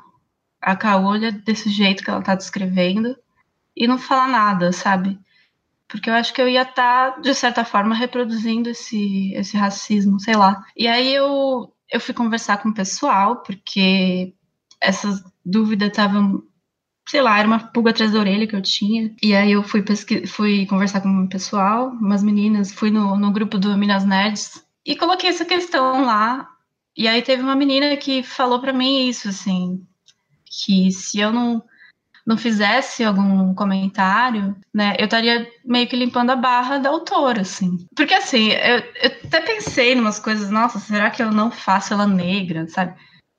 a 0.60 0.76
caolha 0.76 1.30
desse 1.30 1.68
jeito 1.68 2.02
que 2.02 2.10
ela 2.10 2.22
tá 2.22 2.34
descrevendo 2.34 3.16
e 3.76 3.86
não 3.86 3.98
falar 3.98 4.28
nada, 4.28 4.72
sabe? 4.72 5.18
Porque 5.88 6.08
eu 6.08 6.14
acho 6.14 6.32
que 6.32 6.40
eu 6.40 6.48
ia 6.48 6.62
estar, 6.62 7.12
tá, 7.12 7.20
de 7.20 7.34
certa 7.34 7.64
forma, 7.64 7.94
reproduzindo 7.94 8.70
esse, 8.70 9.34
esse 9.34 9.56
racismo, 9.56 10.18
sei 10.18 10.34
lá. 10.34 10.64
E 10.76 10.88
aí 10.88 11.12
eu, 11.14 11.70
eu 11.90 12.00
fui 12.00 12.14
conversar 12.14 12.58
com 12.62 12.70
o 12.70 12.74
pessoal, 12.74 13.42
porque 13.42 14.32
essas 14.82 15.22
dúvidas 15.44 15.88
estavam, 15.88 16.42
sei 17.08 17.22
lá, 17.22 17.38
era 17.38 17.46
uma 17.46 17.58
pulga 17.58 17.90
atrás 17.90 18.12
da 18.12 18.18
orelha 18.18 18.46
que 18.46 18.56
eu 18.56 18.62
tinha. 18.62 19.14
E 19.22 19.34
aí 19.34 19.52
eu 19.52 19.62
fui, 19.62 19.82
pesqui 19.82 20.26
fui 20.26 20.66
conversar 20.66 21.00
com 21.00 21.24
o 21.24 21.28
pessoal, 21.28 21.88
umas 21.90 22.22
meninas, 22.22 22.72
fui 22.72 22.90
no, 22.90 23.16
no 23.16 23.32
grupo 23.32 23.58
do 23.58 23.76
Minas 23.76 24.04
Nerds 24.04 24.64
e 24.84 24.96
coloquei 24.96 25.30
essa 25.30 25.44
questão 25.44 26.04
lá. 26.04 26.48
E 26.96 27.08
aí 27.08 27.22
teve 27.22 27.42
uma 27.42 27.56
menina 27.56 27.96
que 27.96 28.22
falou 28.22 28.60
para 28.60 28.72
mim 28.72 29.08
isso, 29.08 29.28
assim, 29.28 29.86
que 30.44 30.90
se 30.90 31.18
eu 31.20 31.32
não 31.32 31.62
não 32.26 32.36
fizesse 32.36 33.02
algum 33.02 33.52
comentário, 33.54 34.56
né, 34.72 34.94
eu 34.98 35.06
estaria 35.06 35.48
meio 35.64 35.88
que 35.88 35.96
limpando 35.96 36.30
a 36.30 36.36
barra 36.36 36.78
da 36.78 36.88
autora, 36.88 37.40
assim. 37.40 37.84
Porque, 37.96 38.14
assim, 38.14 38.50
eu, 38.50 38.78
eu 38.78 39.10
até 39.24 39.40
pensei 39.40 39.92
em 39.92 40.00
umas 40.00 40.20
coisas, 40.20 40.48
nossa, 40.50 40.78
será 40.78 41.10
que 41.10 41.22
eu 41.22 41.32
não 41.32 41.50
faço 41.50 41.92
ela 41.92 42.06
negra, 42.06 42.68
sabe? 42.68 42.94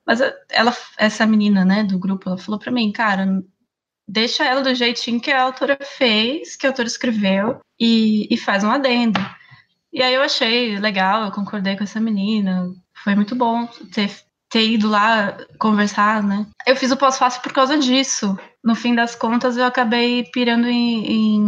Mas 0.05 0.19
ela, 0.50 0.75
essa 0.98 1.25
menina, 1.25 1.63
né, 1.63 1.83
do 1.83 1.98
grupo, 1.98 2.29
ela 2.29 2.38
falou 2.38 2.60
para 2.60 2.72
mim, 2.72 2.91
cara, 2.91 3.25
deixa 4.07 4.43
ela 4.43 4.62
do 4.62 4.75
jeitinho 4.75 5.22
que 5.22 5.31
a 5.31 5.43
autora 5.43 5.77
fez, 5.81 6.55
que 6.55 6.65
a 6.65 6.69
autora 6.69 6.88
escreveu, 6.88 7.60
e, 7.79 8.27
e 8.33 8.38
faz 8.38 8.63
um 8.63 8.72
adendo. 8.72 9.19
E 9.91 10.01
aí 10.01 10.13
eu 10.13 10.22
achei 10.22 10.77
legal, 10.77 11.25
eu 11.25 11.31
concordei 11.31 11.77
com 11.77 11.83
essa 11.83 12.00
menina, 12.00 12.69
foi 13.03 13.15
muito 13.15 13.36
bom 13.36 13.67
ter 13.93 14.10
ter 14.53 14.69
ido 14.69 14.88
lá 14.88 15.36
conversar, 15.57 16.22
né? 16.22 16.45
Eu 16.67 16.75
fiz 16.75 16.91
o 16.91 16.98
pós-fácil 16.98 17.41
por 17.41 17.51
causa 17.51 17.75
disso. 17.75 18.38
No 18.63 18.75
fim 18.75 18.93
das 18.93 19.15
contas, 19.15 19.57
eu 19.57 19.65
acabei 19.65 20.25
pirando 20.25 20.67
em, 20.67 21.12
em, 21.12 21.43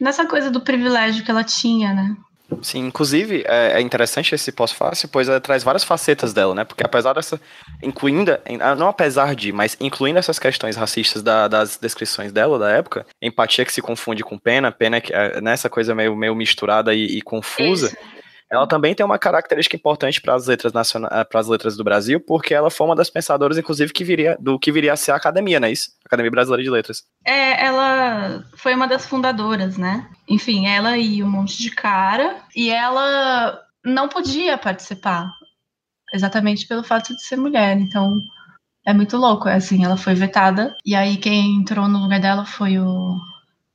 nessa 0.00 0.24
coisa 0.24 0.48
do 0.48 0.60
privilégio 0.60 1.24
que 1.24 1.30
ela 1.30 1.42
tinha, 1.42 1.92
né? 1.92 2.16
Sim, 2.62 2.86
inclusive 2.86 3.44
é, 3.46 3.72
é 3.74 3.80
interessante 3.80 4.34
esse 4.34 4.52
pós-fácil, 4.52 5.08
pois 5.08 5.28
ela 5.28 5.40
traz 5.40 5.62
várias 5.62 5.84
facetas 5.84 6.32
dela, 6.32 6.54
né? 6.54 6.64
Porque 6.64 6.84
apesar 6.84 7.12
dessa. 7.14 7.40
Incluindo. 7.82 8.36
Ah, 8.60 8.74
não 8.74 8.88
apesar 8.88 9.34
de, 9.34 9.52
mas 9.52 9.76
incluindo 9.80 10.18
essas 10.18 10.38
questões 10.38 10.76
racistas 10.76 11.22
da, 11.22 11.48
das 11.48 11.76
descrições 11.76 12.32
dela 12.32 12.58
da 12.58 12.70
época, 12.70 13.06
empatia 13.22 13.64
que 13.64 13.72
se 13.72 13.80
confunde 13.80 14.22
com 14.22 14.38
pena, 14.38 14.70
pena 14.72 15.00
que 15.00 15.12
é, 15.12 15.40
nessa 15.40 15.70
coisa 15.70 15.94
meio, 15.94 16.14
meio 16.16 16.34
misturada 16.34 16.94
e, 16.94 17.18
e 17.18 17.22
confusa. 17.22 17.86
Isso 17.86 18.19
ela 18.50 18.66
também 18.66 18.94
tem 18.94 19.06
uma 19.06 19.18
característica 19.18 19.76
importante 19.76 20.20
para 20.20 20.34
as 20.34 20.48
letras 20.48 20.72
nacionais, 20.72 21.12
eh, 21.14 21.24
para 21.24 21.38
as 21.38 21.46
letras 21.46 21.76
do 21.76 21.84
Brasil, 21.84 22.20
porque 22.20 22.52
ela 22.52 22.68
foi 22.68 22.86
uma 22.86 22.96
das 22.96 23.08
pensadoras, 23.08 23.56
inclusive, 23.56 23.92
que 23.92 24.02
viria 24.02 24.36
do 24.40 24.58
que 24.58 24.72
viria 24.72 24.92
a 24.92 24.96
ser 24.96 25.12
a 25.12 25.16
academia, 25.16 25.60
não 25.60 25.68
é 25.68 25.72
isso? 25.72 25.92
Academia 26.04 26.32
Brasileira 26.32 26.64
de 26.64 26.70
Letras. 26.70 27.04
É, 27.24 27.64
ela 27.64 28.44
foi 28.56 28.74
uma 28.74 28.88
das 28.88 29.06
fundadoras, 29.06 29.78
né? 29.78 30.08
Enfim, 30.28 30.66
ela 30.66 30.98
e 30.98 31.22
um 31.22 31.30
monte 31.30 31.58
de 31.58 31.70
cara, 31.70 32.42
e 32.56 32.70
ela 32.70 33.60
não 33.84 34.08
podia 34.08 34.58
participar, 34.58 35.30
exatamente 36.12 36.66
pelo 36.66 36.82
fato 36.82 37.14
de 37.14 37.22
ser 37.22 37.36
mulher. 37.36 37.78
Então, 37.78 38.20
é 38.84 38.92
muito 38.92 39.16
louco, 39.16 39.48
é 39.48 39.54
assim, 39.54 39.84
ela 39.84 39.96
foi 39.96 40.14
vetada, 40.14 40.76
e 40.84 40.96
aí 40.96 41.16
quem 41.18 41.54
entrou 41.54 41.86
no 41.86 42.00
lugar 42.00 42.18
dela 42.18 42.44
foi 42.44 42.80
o, 42.80 43.16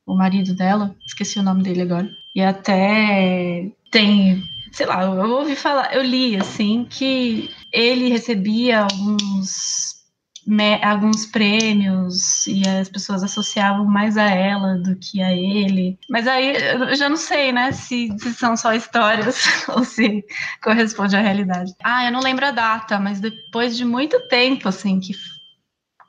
o 0.06 0.16
marido 0.16 0.54
dela, 0.54 0.94
esqueci 1.06 1.40
o 1.40 1.44
nome 1.44 1.64
dele 1.64 1.84
agora. 1.84 2.10
E 2.36 2.42
até 2.42 3.72
tem 3.90 4.44
sei 4.76 4.86
lá, 4.86 5.04
eu 5.04 5.32
ouvi 5.32 5.56
falar, 5.56 5.96
eu 5.96 6.04
li 6.04 6.36
assim 6.36 6.86
que 6.90 7.50
ele 7.72 8.10
recebia 8.10 8.82
alguns 8.82 9.96
me, 10.46 10.84
alguns 10.84 11.26
prêmios 11.26 12.46
e 12.46 12.68
as 12.68 12.88
pessoas 12.90 13.24
associavam 13.24 13.86
mais 13.86 14.18
a 14.18 14.30
ela 14.30 14.78
do 14.78 14.96
que 14.98 15.22
a 15.22 15.32
ele. 15.32 15.98
Mas 16.10 16.28
aí 16.28 16.56
eu 16.56 16.94
já 16.94 17.10
não 17.10 17.16
sei, 17.16 17.52
né, 17.52 17.72
se, 17.72 18.10
se 18.20 18.34
são 18.34 18.56
só 18.56 18.74
histórias 18.74 19.44
ou 19.70 19.84
se 19.84 20.24
corresponde 20.62 21.16
à 21.16 21.22
realidade. 21.22 21.74
Ah, 21.84 22.06
eu 22.06 22.12
não 22.12 22.20
lembro 22.20 22.46
a 22.46 22.52
data, 22.52 23.00
mas 23.00 23.20
depois 23.20 23.76
de 23.76 23.86
muito 23.86 24.20
tempo, 24.28 24.68
assim, 24.68 25.00
que 25.00 25.14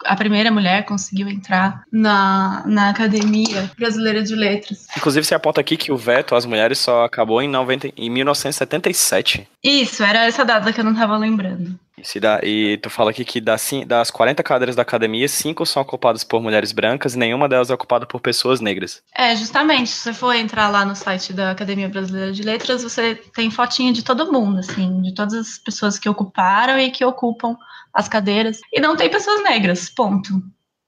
a 0.06 0.16
primeira 0.16 0.50
mulher 0.50 0.84
conseguiu 0.84 1.28
entrar 1.28 1.82
na, 1.92 2.62
na 2.66 2.90
Academia 2.90 3.70
Brasileira 3.78 4.22
de 4.22 4.34
Letras. 4.34 4.86
Inclusive, 4.96 5.26
você 5.26 5.34
aponta 5.34 5.60
aqui 5.60 5.76
que 5.76 5.92
o 5.92 5.96
veto 5.96 6.34
às 6.34 6.44
mulheres 6.44 6.78
só 6.78 7.04
acabou 7.04 7.42
em, 7.42 7.48
90, 7.48 7.92
em 7.96 8.10
1977. 8.10 9.48
Isso, 9.62 10.02
era 10.02 10.24
essa 10.24 10.44
data 10.44 10.72
que 10.72 10.80
eu 10.80 10.84
não 10.84 10.92
estava 10.92 11.16
lembrando. 11.16 11.78
Isso, 12.06 12.18
e, 12.18 12.20
dá, 12.20 12.40
e 12.40 12.78
tu 12.78 12.88
fala 12.88 13.10
aqui 13.10 13.24
que 13.24 13.40
das, 13.40 13.68
das 13.84 14.12
40 14.12 14.40
cadeiras 14.44 14.76
da 14.76 14.82
academia, 14.82 15.26
5 15.26 15.66
são 15.66 15.82
ocupadas 15.82 16.22
por 16.22 16.40
mulheres 16.40 16.70
brancas 16.70 17.14
e 17.14 17.18
nenhuma 17.18 17.48
delas 17.48 17.68
é 17.68 17.74
ocupada 17.74 18.06
por 18.06 18.20
pessoas 18.20 18.60
negras. 18.60 19.02
É, 19.12 19.34
justamente. 19.34 19.90
Se 19.90 20.02
você 20.02 20.12
for 20.14 20.32
entrar 20.32 20.68
lá 20.68 20.84
no 20.84 20.94
site 20.94 21.32
da 21.32 21.50
Academia 21.50 21.88
Brasileira 21.88 22.32
de 22.32 22.44
Letras, 22.44 22.84
você 22.84 23.16
tem 23.34 23.50
fotinha 23.50 23.92
de 23.92 24.04
todo 24.04 24.32
mundo, 24.32 24.60
assim, 24.60 25.02
de 25.02 25.12
todas 25.14 25.34
as 25.34 25.58
pessoas 25.58 25.98
que 25.98 26.08
ocuparam 26.08 26.78
e 26.78 26.92
que 26.92 27.04
ocupam 27.04 27.56
as 27.92 28.08
cadeiras. 28.08 28.60
E 28.72 28.80
não 28.80 28.94
tem 28.96 29.10
pessoas 29.10 29.42
negras, 29.42 29.90
ponto. 29.90 30.30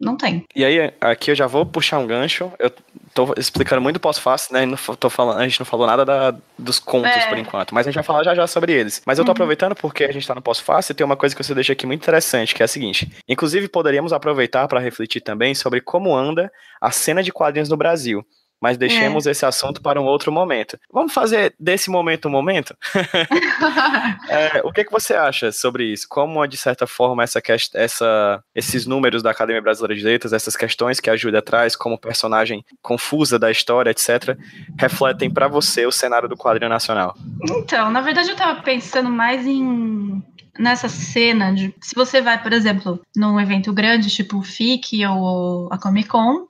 Não 0.01 0.17
tem. 0.17 0.45
E 0.55 0.65
aí, 0.65 0.95
aqui 1.01 1.33
eu 1.33 1.35
já 1.35 1.49
vou 1.49 1.67
puxar 1.67 1.99
um 1.99 2.07
gancho. 2.07 2.53
Eu 2.61 2.73
tô 3.15 3.35
explicando 3.37 3.81
muito 3.81 4.01
pós-fácil, 4.01 4.55
né? 4.55 4.67
Não 4.67 4.77
tô 4.77 5.11
falando, 5.11 5.39
a 5.39 5.49
gente 5.49 5.61
não 5.61 5.67
falou 5.67 5.87
nada 5.87 6.05
da, 6.05 6.35
dos 6.59 6.79
contos 6.79 7.11
é. 7.11 7.29
por 7.29 7.39
enquanto, 7.39 7.75
mas 7.75 7.87
a 7.87 7.91
gente 7.91 7.97
vai 7.97 8.05
falar 8.05 8.25
já 8.25 8.35
já 8.35 8.47
sobre 8.47 8.73
eles. 8.73 9.03
Mas 9.07 9.19
eu 9.19 9.25
tô 9.25 9.31
uhum. 9.31 9.33
aproveitando 9.33 9.75
porque 9.75 10.05
a 10.05 10.13
gente 10.13 10.27
tá 10.27 10.35
no 10.35 10.43
pós-fácil 10.43 10.93
e 10.93 10.95
tem 10.95 11.05
uma 11.05 11.17
coisa 11.17 11.35
que 11.35 11.43
você 11.43 11.55
deixa 11.55 11.73
aqui 11.73 11.87
muito 11.87 12.03
interessante, 12.03 12.55
que 12.55 12.63
é 12.63 12.65
a 12.65 12.69
seguinte. 12.69 13.11
Inclusive, 13.29 13.69
poderíamos 13.69 14.13
aproveitar 14.13 14.67
para 14.69 14.81
refletir 14.81 15.21
também 15.21 15.55
sobre 15.55 15.81
como 15.81 16.15
anda 16.15 16.51
a 16.81 16.91
cena 16.91 17.23
de 17.23 17.33
quadrinhos 17.33 17.69
no 17.69 17.77
Brasil 17.77 18.25
mas 18.61 18.77
deixemos 18.77 19.27
é. 19.27 19.31
esse 19.31 19.47
assunto 19.47 19.81
para 19.81 20.01
um 20.01 20.05
outro 20.05 20.33
momento. 20.33 20.79
Vamos 20.93 21.13
fazer 21.13 21.55
desse 21.59 21.91
momento 21.91 22.29
um 22.29 22.31
momento? 22.31 22.77
é, 24.29 24.61
o 24.65 24.73
que, 24.73 24.85
que 24.85 24.93
você 24.93 25.15
acha 25.15 25.53
sobre 25.53 25.85
isso? 25.85 26.07
Como, 26.09 26.45
de 26.47 26.57
certa 26.57 26.87
forma, 26.87 27.23
essa, 27.23 27.41
essa, 27.75 28.43
esses 28.55 28.87
números 28.87 29.23
da 29.23 29.31
Academia 29.31 29.63
Brasileira 29.63 29.95
de 29.95 30.05
Letras, 30.05 30.33
essas 30.33 30.57
questões 30.57 31.01
que 31.01 31.11
a 31.11 31.17
Júlia 31.17 31.43
traz 31.43 31.77
como 31.77 31.99
personagem 31.99 32.65
confusa 32.83 33.39
da 33.39 33.51
história, 33.51 33.91
etc., 33.91 34.37
refletem 34.79 35.31
para 35.31 35.49
você 35.49 35.87
o 35.87 35.93
cenário 35.93 36.29
do 36.29 36.37
quadrinho 36.37 36.71
nacional? 36.71 37.15
Então, 37.43 37.91
na 37.91 38.01
verdade, 38.01 38.29
eu 38.29 38.35
estava 38.35 38.61
pensando 38.63 39.11
mais 39.11 39.47
em 39.47 40.23
nessa 40.59 40.89
cena 40.89 41.55
de 41.55 41.73
se 41.81 41.95
você 41.95 42.21
vai, 42.21 42.43
por 42.43 42.53
exemplo, 42.53 43.01
num 43.15 43.39
evento 43.39 43.73
grande, 43.73 44.11
tipo 44.11 44.39
o 44.39 44.43
FIC 44.43 45.07
ou 45.07 45.69
a 45.73 45.79
Comic 45.79 46.09
Con, 46.09 46.49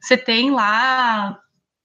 você 0.00 0.16
tem 0.16 0.50
lá 0.50 1.38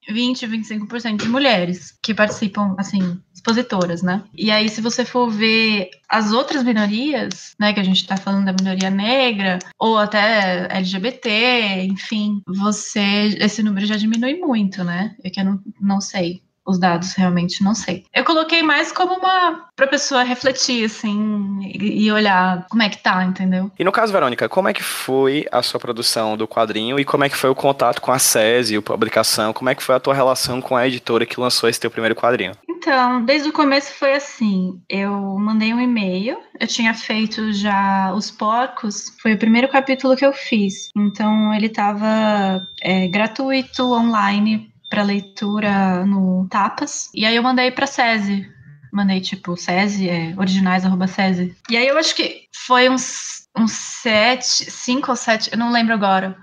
20, 0.09 0.47
25% 0.47 1.17
de 1.17 1.29
mulheres 1.29 1.97
que 2.01 2.13
participam, 2.13 2.75
assim, 2.77 3.19
expositoras, 3.33 4.01
né? 4.01 4.23
E 4.35 4.51
aí, 4.51 4.69
se 4.69 4.81
você 4.81 5.03
for 5.03 5.29
ver 5.29 5.89
as 6.09 6.31
outras 6.31 6.63
minorias, 6.63 7.55
né, 7.59 7.73
que 7.73 7.79
a 7.79 7.83
gente 7.83 8.07
tá 8.07 8.17
falando 8.17 8.45
da 8.45 8.53
minoria 8.53 8.89
negra, 8.89 9.59
ou 9.79 9.97
até 9.97 10.67
LGBT, 10.71 11.83
enfim, 11.83 12.41
você, 12.47 13.35
esse 13.39 13.61
número 13.61 13.85
já 13.85 13.97
diminui 13.97 14.35
muito, 14.35 14.83
né? 14.83 15.15
É 15.23 15.29
que 15.29 15.39
eu 15.39 15.45
não, 15.45 15.59
não 15.79 16.01
sei 16.01 16.41
os 16.65 16.79
dados, 16.79 17.13
realmente 17.13 17.63
não 17.63 17.75
sei. 17.75 18.05
Eu 18.13 18.23
coloquei 18.23 18.63
mais 18.63 18.91
como 18.91 19.15
uma 19.15 19.67
pra 19.75 19.87
pessoa 19.87 20.23
refletir, 20.23 20.85
assim, 20.85 21.59
e, 21.63 22.11
olhar 22.11 22.65
como 22.69 22.83
é 22.83 22.89
que 22.89 22.97
tá, 22.97 23.23
entendeu? 23.23 23.71
E 23.77 23.83
no 23.83 23.91
caso, 23.91 24.13
Verônica, 24.13 24.47
como 24.47 24.67
é 24.67 24.73
que 24.73 24.83
foi 24.83 25.45
a 25.51 25.61
sua 25.61 25.79
produção 25.79 26.37
do 26.37 26.47
quadrinho 26.47 26.99
e 26.99 27.05
como 27.05 27.23
é 27.23 27.29
que 27.29 27.35
foi 27.35 27.49
o 27.49 27.55
contato 27.55 28.01
com 28.01 28.11
a 28.11 28.19
SESI, 28.19 28.77
a 28.77 28.81
publicação? 28.81 29.51
Como 29.51 29.69
é 29.69 29.75
que 29.75 29.83
foi 29.83 29.95
a 29.95 29.99
tua 29.99 30.13
relação 30.13 30.61
com 30.61 30.75
a 30.75 30.87
editora 30.87 31.25
que 31.25 31.39
lançou 31.39 31.69
esse 31.69 31.79
teu 31.79 31.89
primeiro 31.89 32.15
quadrinho? 32.15 32.53
Então, 32.69 33.23
desde 33.23 33.47
o 33.47 33.53
começo 33.53 33.93
foi 33.93 34.13
assim. 34.13 34.81
Eu 34.89 35.13
mandei 35.39 35.73
um 35.73 35.79
e-mail, 35.79 36.37
eu 36.59 36.67
tinha 36.67 36.93
feito 36.93 37.53
já 37.53 38.13
Os 38.13 38.29
Porcos, 38.29 39.15
foi 39.21 39.33
o 39.33 39.37
primeiro 39.37 39.69
capítulo 39.69 40.17
que 40.17 40.25
eu 40.25 40.33
fiz. 40.33 40.89
Então, 40.95 41.53
ele 41.53 41.69
tava 41.69 42.67
é, 42.81 43.07
gratuito, 43.07 43.85
online, 43.85 44.72
para 44.93 45.01
leitura 45.01 46.05
no 46.05 46.47
Tapas. 46.47 47.09
E 47.15 47.25
aí 47.25 47.35
eu 47.35 47.41
mandei 47.41 47.71
para 47.71 47.87
SESI. 47.87 48.47
Mandei 48.91 49.19
tipo 49.19 49.57
SESI, 49.57 50.07
é, 50.07 50.35
originais 50.37 50.85
arroba 50.85 51.07
SESI. 51.07 51.55
E 51.67 51.75
aí 51.75 51.87
eu 51.87 51.97
acho 51.97 52.13
que 52.13 52.43
foi 52.53 52.87
uns, 52.87 53.47
uns 53.57 53.71
sete, 53.71 54.69
cinco 54.69 55.09
ou 55.09 55.17
sete, 55.17 55.51
eu 55.51 55.57
não 55.57 55.71
lembro 55.71 55.95
agora. 55.95 56.37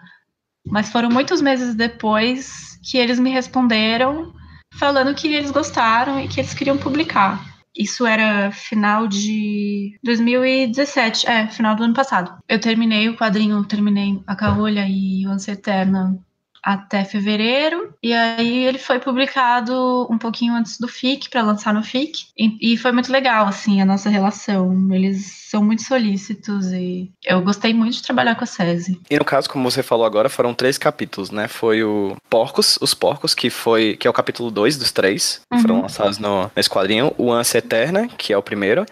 Mas 0.67 0.91
foram 0.91 1.09
muitos 1.09 1.41
meses 1.41 1.77
depois 1.77 2.77
que 2.83 2.99
eles 2.99 3.21
me 3.21 3.31
responderam 3.31 4.35
falando 4.75 5.15
que 5.15 5.29
eles 5.29 5.53
gostaram 5.53 6.21
e 6.21 6.27
que 6.27 6.41
eles 6.41 6.53
queriam 6.53 6.77
publicar. 6.77 7.41
Isso 7.77 8.05
era 8.05 8.51
final 8.51 9.07
de 9.07 9.97
2017, 10.03 11.29
é, 11.29 11.47
final 11.47 11.77
do 11.77 11.85
ano 11.85 11.95
passado. 11.95 12.37
Eu 12.49 12.61
terminei 12.61 13.09
o 13.09 13.17
quadrinho, 13.17 13.65
terminei 13.65 14.21
a 14.27 14.35
Caolha 14.35 14.85
e 14.89 15.25
o 15.25 15.31
Ansia 15.31 15.55
Eterna 15.55 16.19
até 16.63 17.05
fevereiro, 17.05 17.95
e 18.03 18.13
aí 18.13 18.65
ele 18.65 18.79
foi 18.79 18.99
publicado 18.99 20.07
um 20.11 20.19
pouquinho 20.19 20.55
antes 20.55 20.79
do 20.79 20.89
FIC, 20.89 21.29
para 21.29 21.43
lançar 21.43 21.73
no 21.73 21.83
FIC, 21.83 22.27
e, 22.37 22.73
e, 22.73 22.77
foi 22.77 22.93
muito 22.93 23.11
legal, 23.11 23.47
assim, 23.47 23.81
a 23.81 23.85
nossa 23.85 24.09
relação. 24.09 24.89
Eles 24.93 25.41
são 25.51 25.65
muito 25.65 25.83
solícitos 25.83 26.67
e 26.73 27.11
eu 27.25 27.41
gostei 27.43 27.75
muito 27.75 27.95
de 27.95 28.03
trabalhar 28.03 28.35
com 28.35 28.45
a 28.45 28.47
SESI. 28.47 29.01
E 29.11 29.19
no 29.19 29.25
caso, 29.25 29.49
como 29.49 29.71
você 29.71 29.83
falou 29.83 30.07
agora, 30.07 30.29
foram 30.29 30.55
três 30.55 30.79
capítulos, 30.79 31.31
né? 31.31 31.49
Foi 31.49 31.83
o 31.83 32.17
Porcos, 32.29 32.79
Os 32.81 32.95
Porcos, 32.95 33.35
que 33.35 33.51
foi 33.51 33.97
que 33.97 34.07
é 34.07 34.11
o 34.11 34.15
capítulo 34.15 34.51
2 34.51 34.77
dos 34.77 34.93
três, 34.93 35.41
uhum. 35.53 35.61
foram 35.61 35.83
lançados 35.83 36.19
no, 36.19 36.51
nesse 36.55 36.71
quadrinho, 36.71 37.13
o 37.19 37.33
Ânsia 37.33 37.59
Eterna, 37.59 38.09
que 38.09 38.33
é 38.33 38.39
o 38.39 38.43
primeiro, 38.43 38.87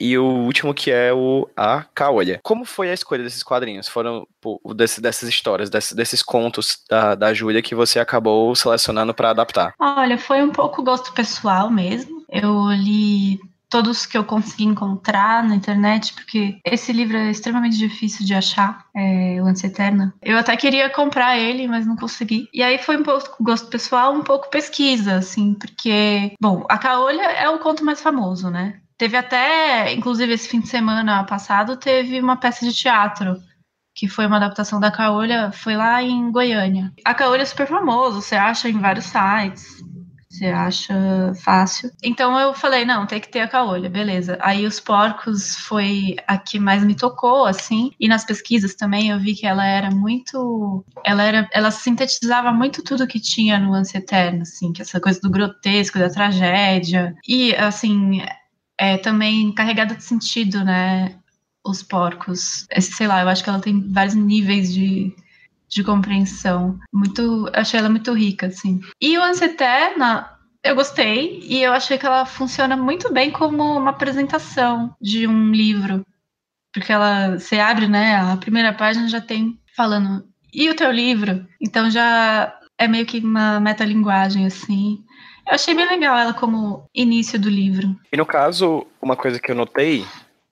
e 0.00 0.16
o 0.16 0.24
último 0.24 0.74
que 0.74 0.90
é 0.90 1.12
o 1.12 1.48
A 1.56 1.84
Caolha. 1.94 2.40
Como 2.42 2.64
foi 2.64 2.90
a 2.90 2.94
escolha 2.94 3.22
desses 3.22 3.42
quadrinhos? 3.42 3.88
Foram 3.88 4.26
pô, 4.40 4.60
desse, 4.74 5.00
dessas 5.00 5.28
histórias, 5.28 5.68
desse, 5.68 5.94
desses 5.94 6.22
contos 6.22 6.82
da, 6.88 7.14
da 7.14 7.34
Júlia 7.34 7.62
que 7.62 7.74
você 7.74 7.98
acabou 7.98 8.54
selecionando 8.54 9.12
para 9.12 9.30
adaptar? 9.30 9.74
Olha, 9.78 10.18
foi 10.18 10.42
um 10.42 10.50
pouco 10.50 10.82
gosto 10.82 11.12
pessoal 11.12 11.70
mesmo. 11.70 12.24
Eu 12.28 12.70
li 12.70 13.40
todos 13.68 14.06
que 14.06 14.16
eu 14.16 14.24
consegui 14.24 14.64
encontrar 14.64 15.44
na 15.44 15.54
internet, 15.54 16.14
porque 16.14 16.58
esse 16.64 16.92
livro 16.92 17.16
é 17.16 17.30
extremamente 17.30 17.76
difícil 17.76 18.24
de 18.24 18.34
achar, 18.34 18.86
é, 18.94 19.40
O 19.42 19.46
Antes 19.46 19.62
Eterna. 19.62 20.14
Eu 20.22 20.38
até 20.38 20.56
queria 20.56 20.88
comprar 20.90 21.38
ele, 21.38 21.68
mas 21.68 21.86
não 21.86 21.96
consegui. 21.96 22.48
E 22.52 22.62
aí 22.62 22.78
foi 22.78 22.96
um 22.96 23.02
pouco 23.02 23.42
gosto 23.42 23.68
pessoal, 23.68 24.14
um 24.14 24.22
pouco 24.22 24.48
pesquisa, 24.50 25.16
assim, 25.16 25.54
porque, 25.54 26.32
bom, 26.40 26.64
A 26.68 26.78
Caolha 26.78 27.22
é 27.22 27.48
o 27.50 27.58
conto 27.58 27.84
mais 27.84 28.00
famoso, 28.00 28.50
né? 28.50 28.80
Teve 28.98 29.16
até, 29.16 29.92
inclusive 29.94 30.32
esse 30.32 30.48
fim 30.48 30.60
de 30.60 30.68
semana 30.68 31.22
passado, 31.24 31.76
teve 31.76 32.20
uma 32.20 32.36
peça 32.36 32.66
de 32.66 32.74
teatro 32.74 33.40
que 33.94 34.06
foi 34.06 34.26
uma 34.26 34.36
adaptação 34.36 34.78
da 34.78 34.92
Caolha, 34.92 35.50
foi 35.50 35.76
lá 35.76 36.00
em 36.00 36.30
Goiânia. 36.30 36.92
A 37.04 37.14
Caolha 37.14 37.42
é 37.42 37.44
super 37.44 37.66
famoso, 37.66 38.22
você 38.22 38.36
acha 38.36 38.68
em 38.68 38.78
vários 38.78 39.06
sites, 39.06 39.82
você 40.30 40.46
acha 40.46 40.94
fácil. 41.42 41.90
Então 42.00 42.38
eu 42.38 42.54
falei, 42.54 42.84
não, 42.84 43.06
tem 43.06 43.20
que 43.20 43.28
ter 43.28 43.40
a 43.40 43.48
Caolha, 43.48 43.90
beleza. 43.90 44.38
Aí 44.40 44.66
os 44.66 44.78
porcos 44.78 45.56
foi 45.56 46.14
a 46.28 46.38
que 46.38 46.60
mais 46.60 46.84
me 46.84 46.94
tocou, 46.94 47.44
assim, 47.44 47.90
e 47.98 48.06
nas 48.06 48.24
pesquisas 48.24 48.76
também 48.76 49.10
eu 49.10 49.18
vi 49.18 49.34
que 49.34 49.46
ela 49.46 49.66
era 49.66 49.90
muito, 49.90 50.84
ela 51.04 51.24
era, 51.24 51.48
ela 51.52 51.72
sintetizava 51.72 52.52
muito 52.52 52.84
tudo 52.84 53.06
que 53.06 53.18
tinha 53.18 53.58
no 53.58 53.74
Ânsia 53.74 53.98
Eterno, 53.98 54.42
assim, 54.42 54.72
que 54.72 54.82
essa 54.82 55.00
coisa 55.00 55.20
do 55.20 55.30
grotesco, 55.30 55.98
da 55.98 56.08
tragédia, 56.08 57.16
e 57.26 57.52
assim, 57.56 58.22
é 58.78 58.96
também 58.96 59.52
carregada 59.52 59.94
de 59.94 60.04
sentido, 60.04 60.64
né? 60.64 61.18
Os 61.66 61.82
porcos. 61.82 62.66
Sei 62.80 63.06
lá, 63.06 63.22
eu 63.22 63.28
acho 63.28 63.42
que 63.42 63.50
ela 63.50 63.60
tem 63.60 63.92
vários 63.92 64.14
níveis 64.14 64.72
de, 64.72 65.14
de 65.68 65.82
compreensão. 65.82 66.78
Muito. 66.92 67.50
Achei 67.52 67.80
ela 67.80 67.88
muito 67.88 68.12
rica, 68.12 68.46
assim. 68.46 68.80
E 69.00 69.18
o 69.18 69.22
Anse 69.22 69.44
Eterna, 69.44 70.30
eu 70.62 70.74
gostei, 70.74 71.40
e 71.42 71.62
eu 71.62 71.72
achei 71.72 71.98
que 71.98 72.06
ela 72.06 72.24
funciona 72.24 72.76
muito 72.76 73.12
bem 73.12 73.30
como 73.30 73.62
uma 73.76 73.90
apresentação 73.90 74.94
de 75.00 75.26
um 75.26 75.50
livro. 75.50 76.06
Porque 76.72 76.92
ela. 76.92 77.38
Você 77.38 77.58
abre, 77.58 77.88
né? 77.88 78.16
A 78.16 78.36
primeira 78.36 78.72
página 78.72 79.08
já 79.08 79.20
tem 79.20 79.58
falando. 79.76 80.24
E 80.52 80.70
o 80.70 80.76
teu 80.76 80.90
livro? 80.90 81.46
Então 81.60 81.90
já 81.90 82.58
é 82.78 82.86
meio 82.86 83.04
que 83.04 83.18
uma 83.18 83.60
metalinguagem, 83.60 84.46
assim. 84.46 85.04
Eu 85.48 85.54
achei 85.54 85.74
bem 85.74 85.88
legal 85.88 86.16
ela 86.16 86.34
como 86.34 86.84
início 86.94 87.40
do 87.40 87.48
livro. 87.48 87.96
E 88.12 88.16
no 88.16 88.26
caso, 88.26 88.86
uma 89.00 89.16
coisa 89.16 89.40
que 89.40 89.50
eu 89.50 89.54
notei, 89.54 90.04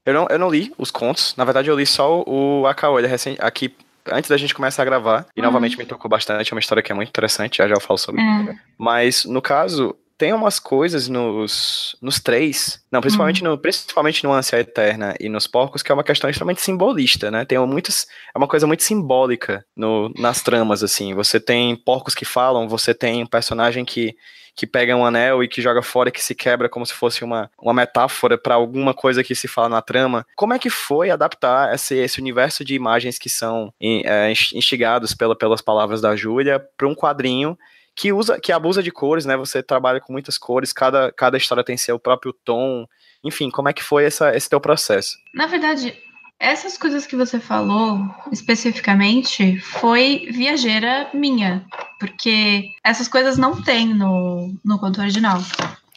eu 0.06 0.14
não, 0.14 0.26
eu 0.30 0.38
não 0.38 0.48
li 0.48 0.72
os 0.78 0.90
contos, 0.90 1.34
na 1.36 1.44
verdade 1.44 1.68
eu 1.68 1.76
li 1.76 1.84
só 1.84 2.24
o 2.26 2.66
Akaolha 2.66 3.06
recente, 3.06 3.38
aqui 3.42 3.74
antes 4.10 4.30
da 4.30 4.36
gente 4.36 4.54
começar 4.54 4.82
a 4.82 4.86
gravar, 4.86 5.26
e 5.36 5.40
uhum. 5.40 5.46
novamente 5.46 5.76
me 5.76 5.84
tocou 5.84 6.08
bastante, 6.08 6.50
é 6.50 6.54
uma 6.54 6.60
história 6.60 6.82
que 6.82 6.90
é 6.90 6.94
muito 6.94 7.10
interessante, 7.10 7.58
já 7.58 7.68
já 7.68 7.74
eu 7.74 7.80
falo 7.80 7.98
sobre. 7.98 8.22
É. 8.22 8.56
Mas 8.78 9.24
no 9.26 9.42
caso, 9.42 9.94
tem 10.18 10.32
umas 10.32 10.58
coisas 10.58 11.08
nos, 11.08 11.96
nos 12.00 12.18
três, 12.20 12.80
não, 12.90 13.00
principalmente, 13.00 13.44
uhum. 13.44 13.50
no, 13.50 13.58
principalmente 13.58 14.24
no 14.24 14.32
Ânsia 14.32 14.58
Eterna 14.58 15.14
e 15.20 15.28
nos 15.28 15.46
Porcos, 15.46 15.82
que 15.82 15.92
é 15.92 15.94
uma 15.94 16.04
questão 16.04 16.28
extremamente 16.28 16.62
simbolista, 16.62 17.30
né? 17.30 17.44
Tem 17.44 17.58
muitas, 17.66 18.06
é 18.34 18.38
uma 18.38 18.48
coisa 18.48 18.66
muito 18.66 18.82
simbólica 18.82 19.64
no, 19.76 20.10
nas 20.16 20.42
tramas, 20.42 20.82
assim. 20.82 21.14
Você 21.14 21.38
tem 21.38 21.76
porcos 21.76 22.14
que 22.14 22.24
falam, 22.24 22.68
você 22.68 22.94
tem 22.94 23.22
um 23.22 23.26
personagem 23.26 23.84
que 23.84 24.16
que 24.56 24.66
pega 24.66 24.96
um 24.96 25.04
anel 25.04 25.44
e 25.44 25.48
que 25.48 25.60
joga 25.60 25.82
fora 25.82 26.08
e 26.08 26.12
que 26.12 26.24
se 26.24 26.34
quebra 26.34 26.66
como 26.66 26.86
se 26.86 26.94
fosse 26.94 27.22
uma, 27.22 27.50
uma 27.60 27.74
metáfora 27.74 28.38
para 28.38 28.54
alguma 28.54 28.94
coisa 28.94 29.22
que 29.22 29.34
se 29.34 29.46
fala 29.46 29.68
na 29.68 29.82
trama. 29.82 30.26
Como 30.34 30.54
é 30.54 30.58
que 30.58 30.70
foi 30.70 31.10
adaptar 31.10 31.74
esse, 31.74 31.94
esse 31.96 32.18
universo 32.18 32.64
de 32.64 32.74
imagens 32.74 33.18
que 33.18 33.28
são 33.28 33.70
é, 33.78 34.32
instigados 34.54 35.12
pela, 35.12 35.36
pelas 35.36 35.60
palavras 35.60 36.00
da 36.00 36.16
Júlia 36.16 36.58
para 36.74 36.88
um 36.88 36.94
quadrinho 36.94 37.56
que 37.96 38.12
usa, 38.12 38.38
que 38.38 38.52
abusa 38.52 38.82
de 38.82 38.90
cores, 38.92 39.24
né? 39.24 39.36
Você 39.38 39.62
trabalha 39.62 40.00
com 40.00 40.12
muitas 40.12 40.36
cores, 40.36 40.72
cada, 40.72 41.10
cada 41.10 41.38
história 41.38 41.64
tem 41.64 41.78
seu 41.78 41.98
próprio 41.98 42.32
tom. 42.32 42.86
Enfim, 43.24 43.50
como 43.50 43.70
é 43.70 43.72
que 43.72 43.82
foi 43.82 44.04
essa, 44.04 44.36
esse 44.36 44.50
teu 44.50 44.60
processo? 44.60 45.16
Na 45.34 45.46
verdade, 45.46 45.98
essas 46.38 46.76
coisas 46.76 47.06
que 47.06 47.16
você 47.16 47.40
falou 47.40 47.98
especificamente 48.30 49.58
foi 49.60 50.28
viajeira 50.30 51.08
minha, 51.14 51.64
porque 51.98 52.68
essas 52.84 53.08
coisas 53.08 53.38
não 53.38 53.62
tem 53.62 53.94
no, 53.94 54.54
no 54.62 54.78
conto 54.78 55.00
original. 55.00 55.40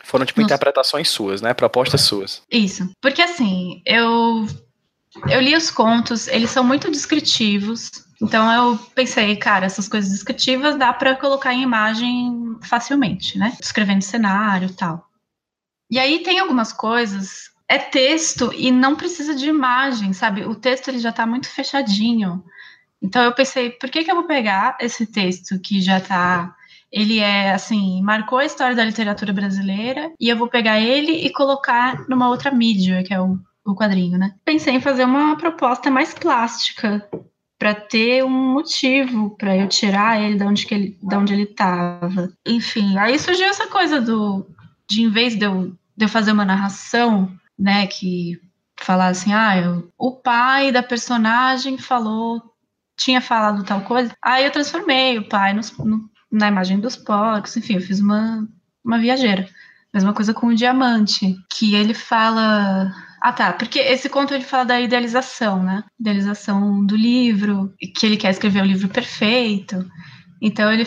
Foram 0.06 0.26
tipo 0.26 0.42
interpretações 0.42 1.10
suas, 1.10 1.42
né? 1.42 1.54
Propostas 1.54 2.02
suas. 2.02 2.42
Isso. 2.50 2.90
Porque 3.02 3.22
assim, 3.22 3.82
eu 3.86 4.48
eu 5.30 5.42
li 5.42 5.56
os 5.56 5.70
contos, 5.70 6.28
eles 6.30 6.50
são 6.50 6.64
muito 6.64 6.90
descritivos. 6.90 8.08
Então 8.22 8.52
eu 8.52 8.78
pensei, 8.94 9.36
cara, 9.38 9.66
essas 9.66 9.88
coisas 9.88 10.12
descritivas 10.12 10.78
dá 10.78 10.92
para 10.92 11.16
colocar 11.16 11.54
em 11.54 11.62
imagem 11.62 12.58
facilmente, 12.62 13.38
né? 13.38 13.56
Descrevendo 13.60 14.02
cenário 14.02 14.74
tal. 14.74 15.08
E 15.90 15.98
aí 15.98 16.22
tem 16.22 16.40
algumas 16.40 16.74
coisas 16.74 17.50
é 17.68 17.78
texto 17.78 18.52
e 18.56 18.72
não 18.72 18.96
precisa 18.96 19.36
de 19.36 19.48
imagem, 19.48 20.12
sabe? 20.12 20.44
O 20.44 20.56
texto 20.56 20.88
ele 20.88 21.00
já 21.00 21.12
tá 21.12 21.26
muito 21.26 21.48
fechadinho. 21.48 22.44
Então 23.02 23.24
eu 23.24 23.34
pensei, 23.34 23.70
por 23.70 23.90
que 23.90 24.04
que 24.04 24.12
eu 24.12 24.16
vou 24.16 24.26
pegar 24.26 24.76
esse 24.82 25.06
texto 25.06 25.60
que 25.60 25.80
já 25.80 26.02
tá 26.02 26.56
ele 26.92 27.20
é 27.20 27.52
assim, 27.52 28.02
marcou 28.02 28.40
a 28.40 28.46
história 28.46 28.76
da 28.76 28.84
literatura 28.84 29.32
brasileira 29.32 30.12
e 30.20 30.28
eu 30.28 30.36
vou 30.36 30.48
pegar 30.48 30.80
ele 30.80 31.12
e 31.12 31.32
colocar 31.32 32.04
numa 32.10 32.28
outra 32.28 32.52
mídia, 32.52 33.04
que 33.04 33.14
é 33.14 33.22
o 33.22 33.40
o 33.66 33.76
quadrinho, 33.76 34.18
né? 34.18 34.34
Pensei 34.44 34.74
em 34.74 34.82
fazer 34.82 35.06
uma 35.06 35.38
proposta 35.38 35.92
mais 35.92 36.14
plástica 36.14 37.08
para 37.60 37.76
ter 37.76 38.24
um 38.24 38.54
motivo 38.54 39.36
para 39.38 39.56
eu 39.58 39.68
tirar 39.68 40.22
ele 40.22 40.38
de 40.38 40.44
onde, 40.46 40.66
que 40.66 40.74
ele, 40.74 40.98
de 41.04 41.16
onde 41.16 41.34
ele 41.34 41.46
tava. 41.46 42.32
Enfim, 42.48 42.98
aí 42.98 43.20
surgiu 43.20 43.48
essa 43.48 43.68
coisa 43.68 44.00
do 44.00 44.48
de 44.90 45.04
em 45.04 45.10
vez 45.10 45.36
de 45.36 45.46
eu, 45.46 45.76
de 45.96 46.06
eu 46.06 46.10
fazer 46.10 46.32
uma 46.32 46.46
narração, 46.46 47.32
né, 47.58 47.86
que 47.86 48.40
falar 48.80 49.10
assim, 49.10 49.34
ah, 49.34 49.58
eu, 49.58 49.92
o 49.98 50.14
pai 50.14 50.72
da 50.72 50.82
personagem 50.82 51.78
falou, 51.78 52.42
tinha 52.98 53.22
falado 53.22 53.64
tal 53.64 53.82
coisa, 53.82 54.14
aí 54.24 54.46
eu 54.46 54.52
transformei 54.52 55.20
o 55.20 55.28
pai 55.28 55.54
no, 55.54 55.62
na 56.32 56.48
imagem 56.48 56.80
dos 56.80 56.96
porcos, 56.96 57.56
enfim, 57.58 57.76
eu 57.76 57.82
fiz 57.82 58.00
uma, 58.00 58.48
uma 58.84 58.98
viajeira. 58.98 59.48
Mesma 59.94 60.14
coisa 60.14 60.34
com 60.34 60.48
o 60.48 60.56
diamante, 60.56 61.36
que 61.52 61.76
ele 61.76 61.94
fala 61.94 62.92
ah, 63.22 63.34
tá. 63.34 63.54
Porque 63.54 63.80
esse 63.80 64.10
conto 64.10 64.34
ele 64.34 64.44
fala 64.44 64.66
da 64.66 64.82
idealização, 64.82 65.62
né? 65.62 65.84
Idealização 66.00 66.86
do 66.86 66.96
livro, 66.96 67.74
que 67.96 68.06
ele 68.06 68.18
quer 68.18 68.32
escrever 68.32 68.62
o 68.62 68.66
livro 68.66 68.88
perfeito. 68.90 69.86
Então 70.42 70.72
ele 70.72 70.86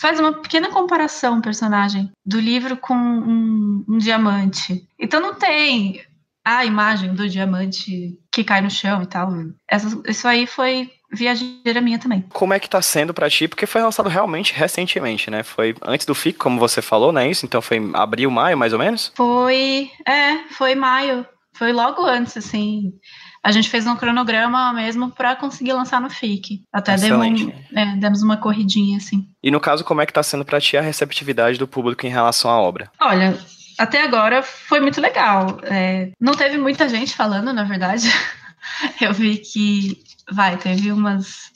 faz 0.00 0.18
uma 0.20 0.32
pequena 0.32 0.70
comparação, 0.70 1.40
personagem, 1.40 2.10
do 2.24 2.40
livro 2.40 2.76
com 2.76 2.94
um, 2.94 3.84
um 3.88 3.98
diamante. 3.98 4.86
Então 4.98 5.20
não 5.20 5.34
tem 5.34 6.02
a 6.44 6.64
imagem 6.64 7.14
do 7.14 7.28
diamante 7.28 8.18
que 8.32 8.42
cai 8.42 8.60
no 8.60 8.70
chão 8.70 9.02
e 9.02 9.06
tal. 9.06 9.30
Essa, 9.68 10.00
isso 10.06 10.26
aí 10.26 10.46
foi 10.46 10.90
viajeira 11.12 11.80
minha 11.80 11.98
também. 11.98 12.24
Como 12.30 12.54
é 12.54 12.60
que 12.60 12.68
tá 12.68 12.80
sendo 12.80 13.14
para 13.14 13.30
ti? 13.30 13.48
Porque 13.48 13.66
foi 13.66 13.82
lançado 13.82 14.08
realmente 14.08 14.52
recentemente, 14.54 15.30
né? 15.30 15.42
Foi 15.42 15.74
antes 15.82 16.06
do 16.06 16.14
FIC, 16.14 16.38
como 16.38 16.58
você 16.58 16.80
falou, 16.80 17.12
né? 17.12 17.28
Isso, 17.30 17.44
então 17.44 17.60
foi 17.60 17.78
abril, 17.94 18.30
maio, 18.30 18.56
mais 18.56 18.72
ou 18.72 18.78
menos? 18.78 19.12
Foi, 19.14 19.90
é, 20.06 20.38
foi 20.50 20.74
maio. 20.74 21.26
Foi 21.58 21.72
logo 21.72 22.06
antes, 22.06 22.36
assim. 22.36 22.92
A 23.42 23.50
gente 23.50 23.68
fez 23.68 23.84
um 23.84 23.96
cronograma 23.96 24.72
mesmo 24.72 25.10
para 25.10 25.34
conseguir 25.34 25.72
lançar 25.72 26.00
no 26.00 26.08
FIC. 26.08 26.62
Até 26.72 26.96
demos, 26.96 27.48
é, 27.74 27.96
demos 27.96 28.22
uma 28.22 28.36
corridinha, 28.36 28.96
assim. 28.96 29.26
E 29.42 29.50
no 29.50 29.58
caso, 29.58 29.84
como 29.84 30.00
é 30.00 30.06
que 30.06 30.12
tá 30.12 30.22
sendo 30.22 30.44
para 30.44 30.60
ti 30.60 30.76
a 30.76 30.80
receptividade 30.80 31.58
do 31.58 31.66
público 31.66 32.06
em 32.06 32.10
relação 32.10 32.48
à 32.48 32.60
obra? 32.60 32.90
Olha, 33.00 33.36
até 33.76 34.02
agora 34.02 34.40
foi 34.40 34.78
muito 34.78 35.00
legal. 35.00 35.58
É, 35.64 36.12
não 36.20 36.34
teve 36.34 36.58
muita 36.58 36.88
gente 36.88 37.16
falando, 37.16 37.52
na 37.52 37.64
verdade. 37.64 38.08
Eu 39.00 39.12
vi 39.12 39.38
que, 39.38 40.00
vai, 40.30 40.56
teve 40.56 40.92
umas 40.92 41.50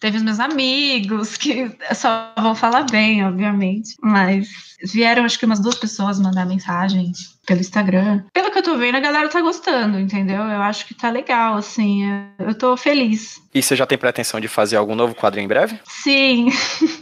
teve 0.00 0.16
os 0.16 0.22
meus 0.22 0.40
amigos 0.40 1.36
que 1.36 1.70
só 1.94 2.32
vão 2.38 2.54
falar 2.54 2.84
bem, 2.84 3.24
obviamente, 3.24 3.94
mas 4.00 4.48
vieram 4.92 5.24
acho 5.24 5.38
que 5.38 5.46
umas 5.46 5.60
duas 5.60 5.76
pessoas 5.76 6.20
mandar 6.20 6.46
mensagem 6.46 7.12
pelo 7.46 7.60
Instagram. 7.60 8.24
Pelo 8.32 8.50
que 8.50 8.58
eu 8.58 8.62
tô 8.62 8.76
vendo, 8.76 8.96
a 8.96 9.00
galera 9.00 9.28
tá 9.28 9.40
gostando, 9.40 9.98
entendeu? 9.98 10.42
Eu 10.42 10.62
acho 10.62 10.86
que 10.86 10.94
tá 10.94 11.10
legal, 11.10 11.56
assim, 11.56 12.04
eu 12.38 12.54
tô 12.56 12.76
feliz. 12.76 13.40
E 13.52 13.62
você 13.62 13.74
já 13.74 13.86
tem 13.86 13.98
pretensão 13.98 14.40
de 14.40 14.48
fazer 14.48 14.76
algum 14.76 14.94
novo 14.94 15.14
quadrinho 15.14 15.44
em 15.44 15.48
breve? 15.48 15.80
Sim, 15.84 16.48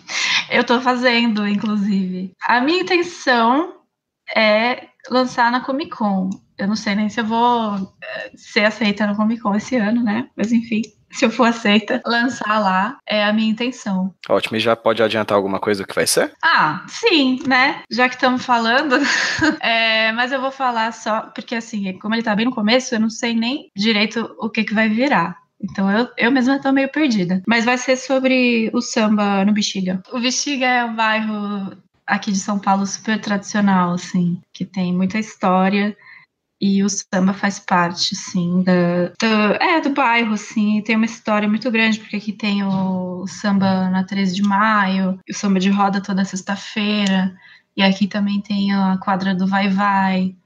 eu 0.51 0.65
tô 0.65 0.81
fazendo, 0.81 1.47
inclusive. 1.47 2.33
A 2.43 2.61
minha 2.61 2.81
intenção 2.81 3.75
é 4.35 4.89
lançar 5.11 5.51
na 5.51 5.61
Comic 5.61 5.91
Con. 5.91 6.31
Eu 6.57 6.69
não 6.69 6.77
sei 6.77 6.95
nem 6.95 7.09
se 7.09 7.21
eu 7.21 7.25
vou 7.25 7.95
eh, 8.03 8.31
ser 8.35 8.65
aceita 8.65 9.07
na 9.07 9.17
Comic 9.17 9.41
Con 9.41 9.55
esse 9.55 9.77
ano, 9.77 10.03
né? 10.03 10.29
Mas 10.37 10.53
enfim 10.53 10.83
se 11.11 11.25
eu 11.25 11.31
for 11.31 11.45
aceita, 11.45 12.01
lançar 12.07 12.59
lá 12.59 12.99
é 13.07 13.25
a 13.25 13.33
minha 13.33 13.51
intenção. 13.51 14.15
Ótimo, 14.29 14.57
e 14.57 14.61
já 14.61 14.77
pode 14.77 15.03
adiantar 15.03 15.37
alguma 15.37 15.59
coisa 15.59 15.85
que 15.85 15.95
vai 15.95 16.07
ser? 16.07 16.33
Ah, 16.43 16.85
sim, 16.89 17.41
né? 17.47 17.83
Já 17.91 18.09
que 18.09 18.15
estamos 18.15 18.45
falando, 18.45 18.97
é, 19.61 20.13
mas 20.13 20.33
eu 20.33 20.41
vou 20.41 20.51
falar 20.51 20.93
só, 20.93 21.23
porque 21.35 21.55
assim, 21.55 21.99
como 21.99 22.15
ele 22.15 22.23
tá 22.23 22.35
bem 22.35 22.47
no 22.47 22.55
começo, 22.55 22.95
eu 22.95 23.01
não 23.01 23.11
sei 23.11 23.35
nem 23.35 23.71
direito 23.77 24.35
o 24.39 24.49
que, 24.49 24.65
que 24.65 24.75
vai 24.75 24.89
virar. 24.89 25.37
Então 25.63 25.91
eu, 25.91 26.09
eu 26.17 26.31
mesma 26.31 26.61
tô 26.61 26.73
meio 26.73 26.91
perdida. 26.91 27.43
Mas 27.47 27.65
vai 27.65 27.77
ser 27.77 27.97
sobre 27.97 28.71
o 28.73 28.81
samba 28.81 29.45
no 29.45 29.53
Bexiga. 29.53 30.03
O 30.13 30.19
Bexiga 30.19 30.67
é 30.67 30.85
um 30.85 30.95
bairro 30.95 31.77
aqui 32.07 32.33
de 32.33 32.39
São 32.39 32.59
Paulo 32.59 32.87
super 32.87 33.21
tradicional, 33.21 33.93
assim, 33.93 34.41
que 34.53 34.65
tem 34.65 34.93
muita 34.93 35.19
história 35.19 35.97
e 36.61 36.83
o 36.85 36.89
samba 36.89 37.33
faz 37.33 37.59
parte, 37.59 38.15
assim, 38.15 38.63
da, 38.63 39.09
do, 39.19 39.55
é, 39.63 39.81
do 39.81 39.91
bairro, 39.91 40.35
assim, 40.35 40.83
tem 40.83 40.97
uma 40.97 41.07
história 41.07 41.49
muito 41.49 41.71
grande, 41.71 41.99
porque 41.99 42.17
aqui 42.17 42.33
tem 42.33 42.63
o, 42.63 43.23
o 43.23 43.27
samba 43.27 43.89
na 43.89 44.05
13 44.05 44.35
de 44.35 44.43
maio, 44.43 45.19
o 45.29 45.35
samba 45.35 45.59
de 45.59 45.71
roda 45.71 46.03
toda 46.03 46.25
sexta-feira, 46.25 47.35
e 47.77 47.83
aqui 47.83 48.07
também 48.07 48.41
tem 48.43 48.75
a 48.75 48.99
quadra 48.99 49.35
do 49.35 49.47
Vai 49.47 49.69
Vai, 49.69 50.37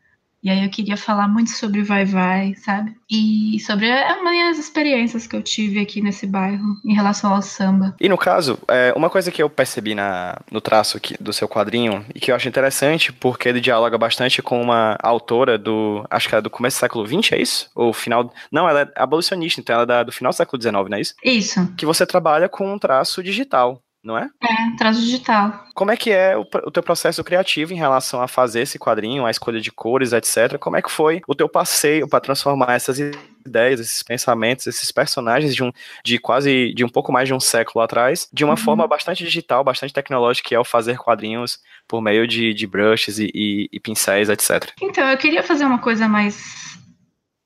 e 0.44 0.50
aí 0.50 0.62
eu 0.62 0.68
queria 0.68 0.96
falar 0.96 1.26
muito 1.26 1.50
sobre 1.50 1.82
Vai 1.82 2.04
Vai, 2.04 2.54
sabe? 2.56 2.94
E 3.10 3.58
sobre 3.60 3.90
as 3.90 4.58
experiências 4.58 5.26
que 5.26 5.34
eu 5.34 5.42
tive 5.42 5.80
aqui 5.80 6.02
nesse 6.02 6.26
bairro 6.26 6.76
em 6.84 6.94
relação 6.94 7.34
ao 7.34 7.40
samba. 7.40 7.96
E 7.98 8.10
no 8.10 8.18
caso, 8.18 8.58
é, 8.68 8.92
uma 8.94 9.08
coisa 9.08 9.30
que 9.30 9.42
eu 9.42 9.48
percebi 9.48 9.94
na, 9.94 10.38
no 10.50 10.60
traço 10.60 10.98
aqui, 10.98 11.16
do 11.18 11.32
seu 11.32 11.48
quadrinho 11.48 12.04
e 12.14 12.20
que 12.20 12.30
eu 12.30 12.36
acho 12.36 12.46
interessante, 12.46 13.10
porque 13.10 13.48
ele 13.48 13.60
dialoga 13.60 13.96
bastante 13.96 14.42
com 14.42 14.60
uma 14.60 14.98
autora 15.02 15.56
do, 15.56 16.04
acho 16.10 16.28
que 16.28 16.34
é 16.34 16.40
do 16.42 16.50
começo 16.50 16.76
do 16.76 16.80
século 16.80 17.06
XX, 17.06 17.32
é 17.32 17.40
isso? 17.40 17.70
Ou 17.74 17.92
final, 17.94 18.30
não, 18.52 18.68
ela 18.68 18.82
é 18.82 18.92
abolicionista, 18.96 19.60
então 19.62 19.74
ela 19.74 19.84
é 19.84 19.86
da, 19.86 20.02
do 20.02 20.12
final 20.12 20.30
do 20.30 20.36
século 20.36 20.60
XIX, 20.60 20.74
não 20.74 20.98
é 20.98 21.00
isso? 21.00 21.14
Isso. 21.24 21.74
Que 21.74 21.86
você 21.86 22.04
trabalha 22.04 22.50
com 22.50 22.70
um 22.70 22.78
traço 22.78 23.22
digital 23.22 23.80
não 24.04 24.18
é? 24.18 24.28
É, 24.42 24.76
traço 24.76 25.00
digital. 25.00 25.64
Como 25.74 25.90
é 25.90 25.96
que 25.96 26.10
é 26.10 26.36
o, 26.36 26.42
o, 26.42 26.70
teu 26.70 26.82
processo 26.82 27.24
criativo 27.24 27.72
em 27.72 27.76
relação 27.76 28.20
a 28.20 28.28
fazer 28.28 28.60
esse 28.60 28.78
quadrinho, 28.78 29.24
a 29.24 29.30
escolha 29.30 29.60
de 29.60 29.72
cores, 29.72 30.12
etc? 30.12 30.58
Como 30.58 30.76
é 30.76 30.82
que 30.82 30.90
foi 30.90 31.22
o 31.26 31.34
teu 31.34 31.48
passeio 31.48 32.06
para 32.06 32.20
transformar 32.20 32.74
essas 32.74 32.98
ideias, 32.98 33.80
esses 33.80 34.02
pensamentos, 34.02 34.66
esses 34.66 34.92
personagens 34.92 35.54
de 35.54 35.62
um 35.64 35.72
de 36.04 36.18
quase 36.18 36.72
de 36.74 36.84
um 36.84 36.88
pouco 36.88 37.10
mais 37.10 37.26
de 37.26 37.34
um 37.34 37.40
século 37.40 37.82
atrás, 37.82 38.28
de 38.32 38.44
uma 38.44 38.52
uhum. 38.52 38.58
forma 38.58 38.86
bastante 38.86 39.24
digital, 39.24 39.64
bastante 39.64 39.92
tecnológica, 39.92 40.48
que 40.50 40.54
é 40.54 40.60
o 40.60 40.64
fazer 40.64 40.98
quadrinhos 40.98 41.58
por 41.88 42.02
meio 42.02 42.26
de, 42.26 42.52
de 42.52 42.66
brushes 42.66 43.18
e, 43.18 43.30
e, 43.34 43.68
e 43.72 43.80
pincéis, 43.80 44.28
etc. 44.28 44.70
Então, 44.82 45.08
eu 45.08 45.16
queria 45.16 45.42
fazer 45.42 45.64
uma 45.64 45.78
coisa 45.78 46.06
mais 46.06 46.74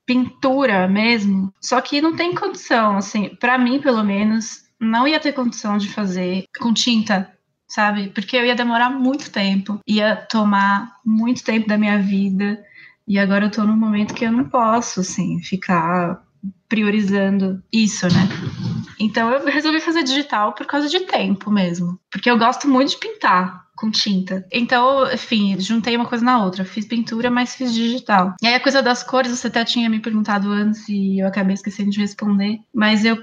pintura 0.05 0.88
mesmo, 0.88 1.53
só 1.61 1.81
que 1.83 2.01
não 2.01 2.16
tem 2.16 2.35
condição, 2.35 2.97
assim, 2.97 3.29
para 3.37 3.59
mim, 3.59 3.79
pelo 3.79 4.03
menos, 4.03 4.68
não 4.81 5.07
ia 5.07 5.21
ter 5.21 5.33
condição 5.33 5.77
de 5.79 5.88
fazer 5.88 6.45
com 6.59 6.73
tinta, 6.73 7.31
sabe? 7.67 8.09
Porque 8.09 8.37
eu 8.37 8.45
ia 8.45 8.55
demorar 8.55 8.91
muito 8.91 9.31
tempo, 9.31 9.81
ia 9.87 10.17
tomar 10.17 10.97
muito 11.05 11.43
tempo 11.45 11.69
da 11.69 11.79
minha 11.79 11.99
vida. 11.99 12.62
E 13.07 13.19
agora 13.19 13.47
eu 13.47 13.51
tô 13.51 13.64
num 13.64 13.77
momento 13.77 14.14
que 14.14 14.25
eu 14.25 14.33
não 14.33 14.45
posso, 14.45 15.01
assim, 15.01 15.41
ficar 15.43 16.23
priorizando 16.69 17.62
isso, 17.73 18.07
né? 18.07 18.29
Então 19.01 19.31
eu 19.31 19.45
resolvi 19.47 19.81
fazer 19.81 20.03
digital 20.03 20.53
por 20.53 20.67
causa 20.67 20.88
de 20.88 21.01
tempo 21.01 21.51
mesmo. 21.51 21.99
Porque 22.11 22.31
eu 22.31 22.38
gosto 22.38 22.69
muito 22.69 22.91
de 22.91 22.99
pintar 22.99 23.67
com 23.77 23.91
tinta. 23.91 24.45
Então, 24.53 25.11
enfim, 25.12 25.59
juntei 25.59 25.97
uma 25.97 26.07
coisa 26.07 26.25
na 26.25 26.45
outra. 26.45 26.64
Fiz 26.64 26.85
pintura, 26.85 27.31
mas 27.31 27.55
fiz 27.55 27.73
digital. 27.73 28.35
E 28.43 28.47
aí 28.47 28.55
a 28.55 28.61
coisa 28.61 28.83
das 28.83 29.03
cores, 29.03 29.31
você 29.31 29.47
até 29.47 29.64
tinha 29.64 29.88
me 29.88 30.01
perguntado 30.01 30.51
antes 30.51 30.88
e 30.88 31.21
eu 31.21 31.27
acabei 31.29 31.55
esquecendo 31.55 31.91
de 31.91 32.01
responder. 32.01 32.59
Mas 32.75 33.05
eu 33.05 33.17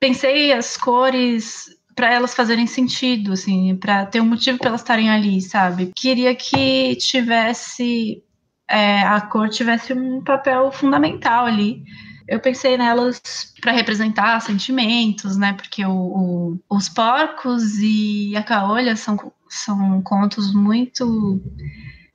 pensei 0.00 0.52
as 0.52 0.76
cores 0.76 1.66
para 1.94 2.12
elas 2.12 2.34
fazerem 2.34 2.66
sentido, 2.66 3.32
assim, 3.32 3.74
para 3.76 4.06
ter 4.06 4.20
um 4.20 4.26
motivo 4.26 4.58
para 4.58 4.68
elas 4.68 4.82
estarem 4.82 5.10
ali, 5.10 5.40
sabe? 5.40 5.92
Queria 5.96 6.34
que 6.34 6.94
tivesse 6.96 8.22
é, 8.70 9.00
a 9.00 9.20
cor 9.20 9.48
tivesse 9.48 9.92
um 9.92 10.22
papel 10.22 10.70
fundamental 10.70 11.46
ali. 11.46 11.82
Eu 12.28 12.38
pensei 12.38 12.76
nelas 12.76 13.20
para 13.60 13.72
representar 13.72 14.38
sentimentos, 14.40 15.36
né? 15.36 15.54
Porque 15.54 15.84
o, 15.84 15.90
o, 15.90 16.60
os 16.70 16.88
porcos 16.88 17.78
e 17.78 18.36
a 18.36 18.42
caolha 18.42 18.94
são 18.94 19.16
São 19.48 20.02
contos 20.02 20.52
muito 20.54 21.40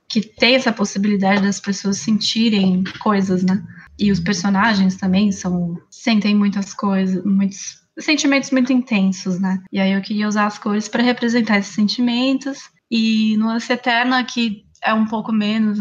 que 0.08 0.20
tem 0.20 0.54
essa 0.54 0.72
possibilidade 0.72 1.42
das 1.42 1.58
pessoas 1.58 1.98
sentirem 1.98 2.84
coisas, 3.00 3.42
né? 3.42 3.60
E 3.98 4.10
os 4.10 4.20
personagens 4.20 4.96
também 4.96 5.30
são 5.30 5.78
sentem 5.90 6.34
muitas 6.34 6.74
coisas, 6.74 7.24
muitos 7.24 7.84
sentimentos 7.98 8.50
muito 8.50 8.72
intensos, 8.72 9.38
né? 9.38 9.62
E 9.72 9.78
aí 9.78 9.92
eu 9.92 10.02
queria 10.02 10.28
usar 10.28 10.46
as 10.46 10.58
cores 10.58 10.88
para 10.88 11.02
representar 11.02 11.58
esses 11.58 11.74
sentimentos. 11.74 12.70
E 12.90 13.36
no 13.36 13.46
Lance 13.46 13.72
Eterna, 13.72 14.24
que 14.24 14.64
é 14.82 14.92
um 14.92 15.06
pouco 15.06 15.32
menos 15.32 15.78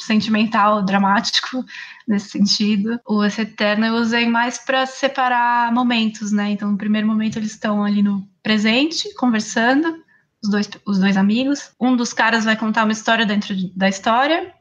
sentimental, 0.00 0.84
dramático 0.84 1.64
nesse 2.06 2.30
sentido. 2.30 3.00
O 3.06 3.14
Lance 3.14 3.40
Eterna 3.40 3.86
eu 3.86 3.94
usei 3.94 4.28
mais 4.28 4.58
para 4.58 4.84
separar 4.84 5.72
momentos, 5.72 6.32
né? 6.32 6.50
Então, 6.50 6.70
no 6.70 6.78
primeiro 6.78 7.06
momento 7.06 7.38
eles 7.38 7.52
estão 7.52 7.82
ali 7.82 8.02
no 8.02 8.28
presente, 8.42 9.14
conversando, 9.14 10.02
os 10.42 10.50
dois, 10.50 10.68
os 10.84 10.98
dois 10.98 11.16
amigos. 11.16 11.70
Um 11.80 11.96
dos 11.96 12.12
caras 12.12 12.44
vai 12.44 12.56
contar 12.56 12.84
uma 12.84 12.92
história 12.92 13.24
dentro 13.24 13.54
da 13.74 13.88
história, 13.88 14.52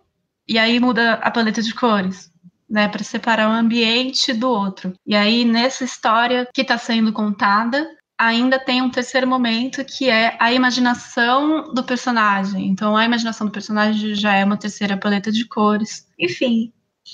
e 0.48 0.58
aí 0.60 0.80
muda 0.80 1.14
a 1.16 1.32
paleta 1.32 1.62
de 1.62 1.74
cores 1.74 2.34
né, 2.70 2.88
para 2.88 3.04
separar 3.04 3.50
um 3.50 3.54
ambiente 3.54 4.34
do 4.34 4.50
outro. 4.50 4.94
E 5.06 5.16
aí 5.16 5.46
nessa 5.46 5.84
história 5.84 6.48
que 6.54 6.62
está 6.62 6.78
sendo 6.78 7.14
contada, 7.14 7.88
ainda 8.18 8.58
tem 8.58 8.82
um 8.82 8.90
terceiro 8.90 9.28
momento 9.28 9.84
que 9.84 10.10
é 10.10 10.36
a 10.40 10.52
imaginação 10.52 11.74
do 11.74 11.84
personagem. 11.84 12.68
Então 12.68 12.96
a 12.96 13.06
imaginação 13.06 13.48
do 13.48 13.54
personagem 13.54 14.16
já 14.16 14.36
é 14.36 14.46
uma 14.46 14.58
terceira 14.58 14.98
paleta 14.98 15.32
de 15.32 15.46
cores. 15.46 16.08
Enfim, 16.20 16.72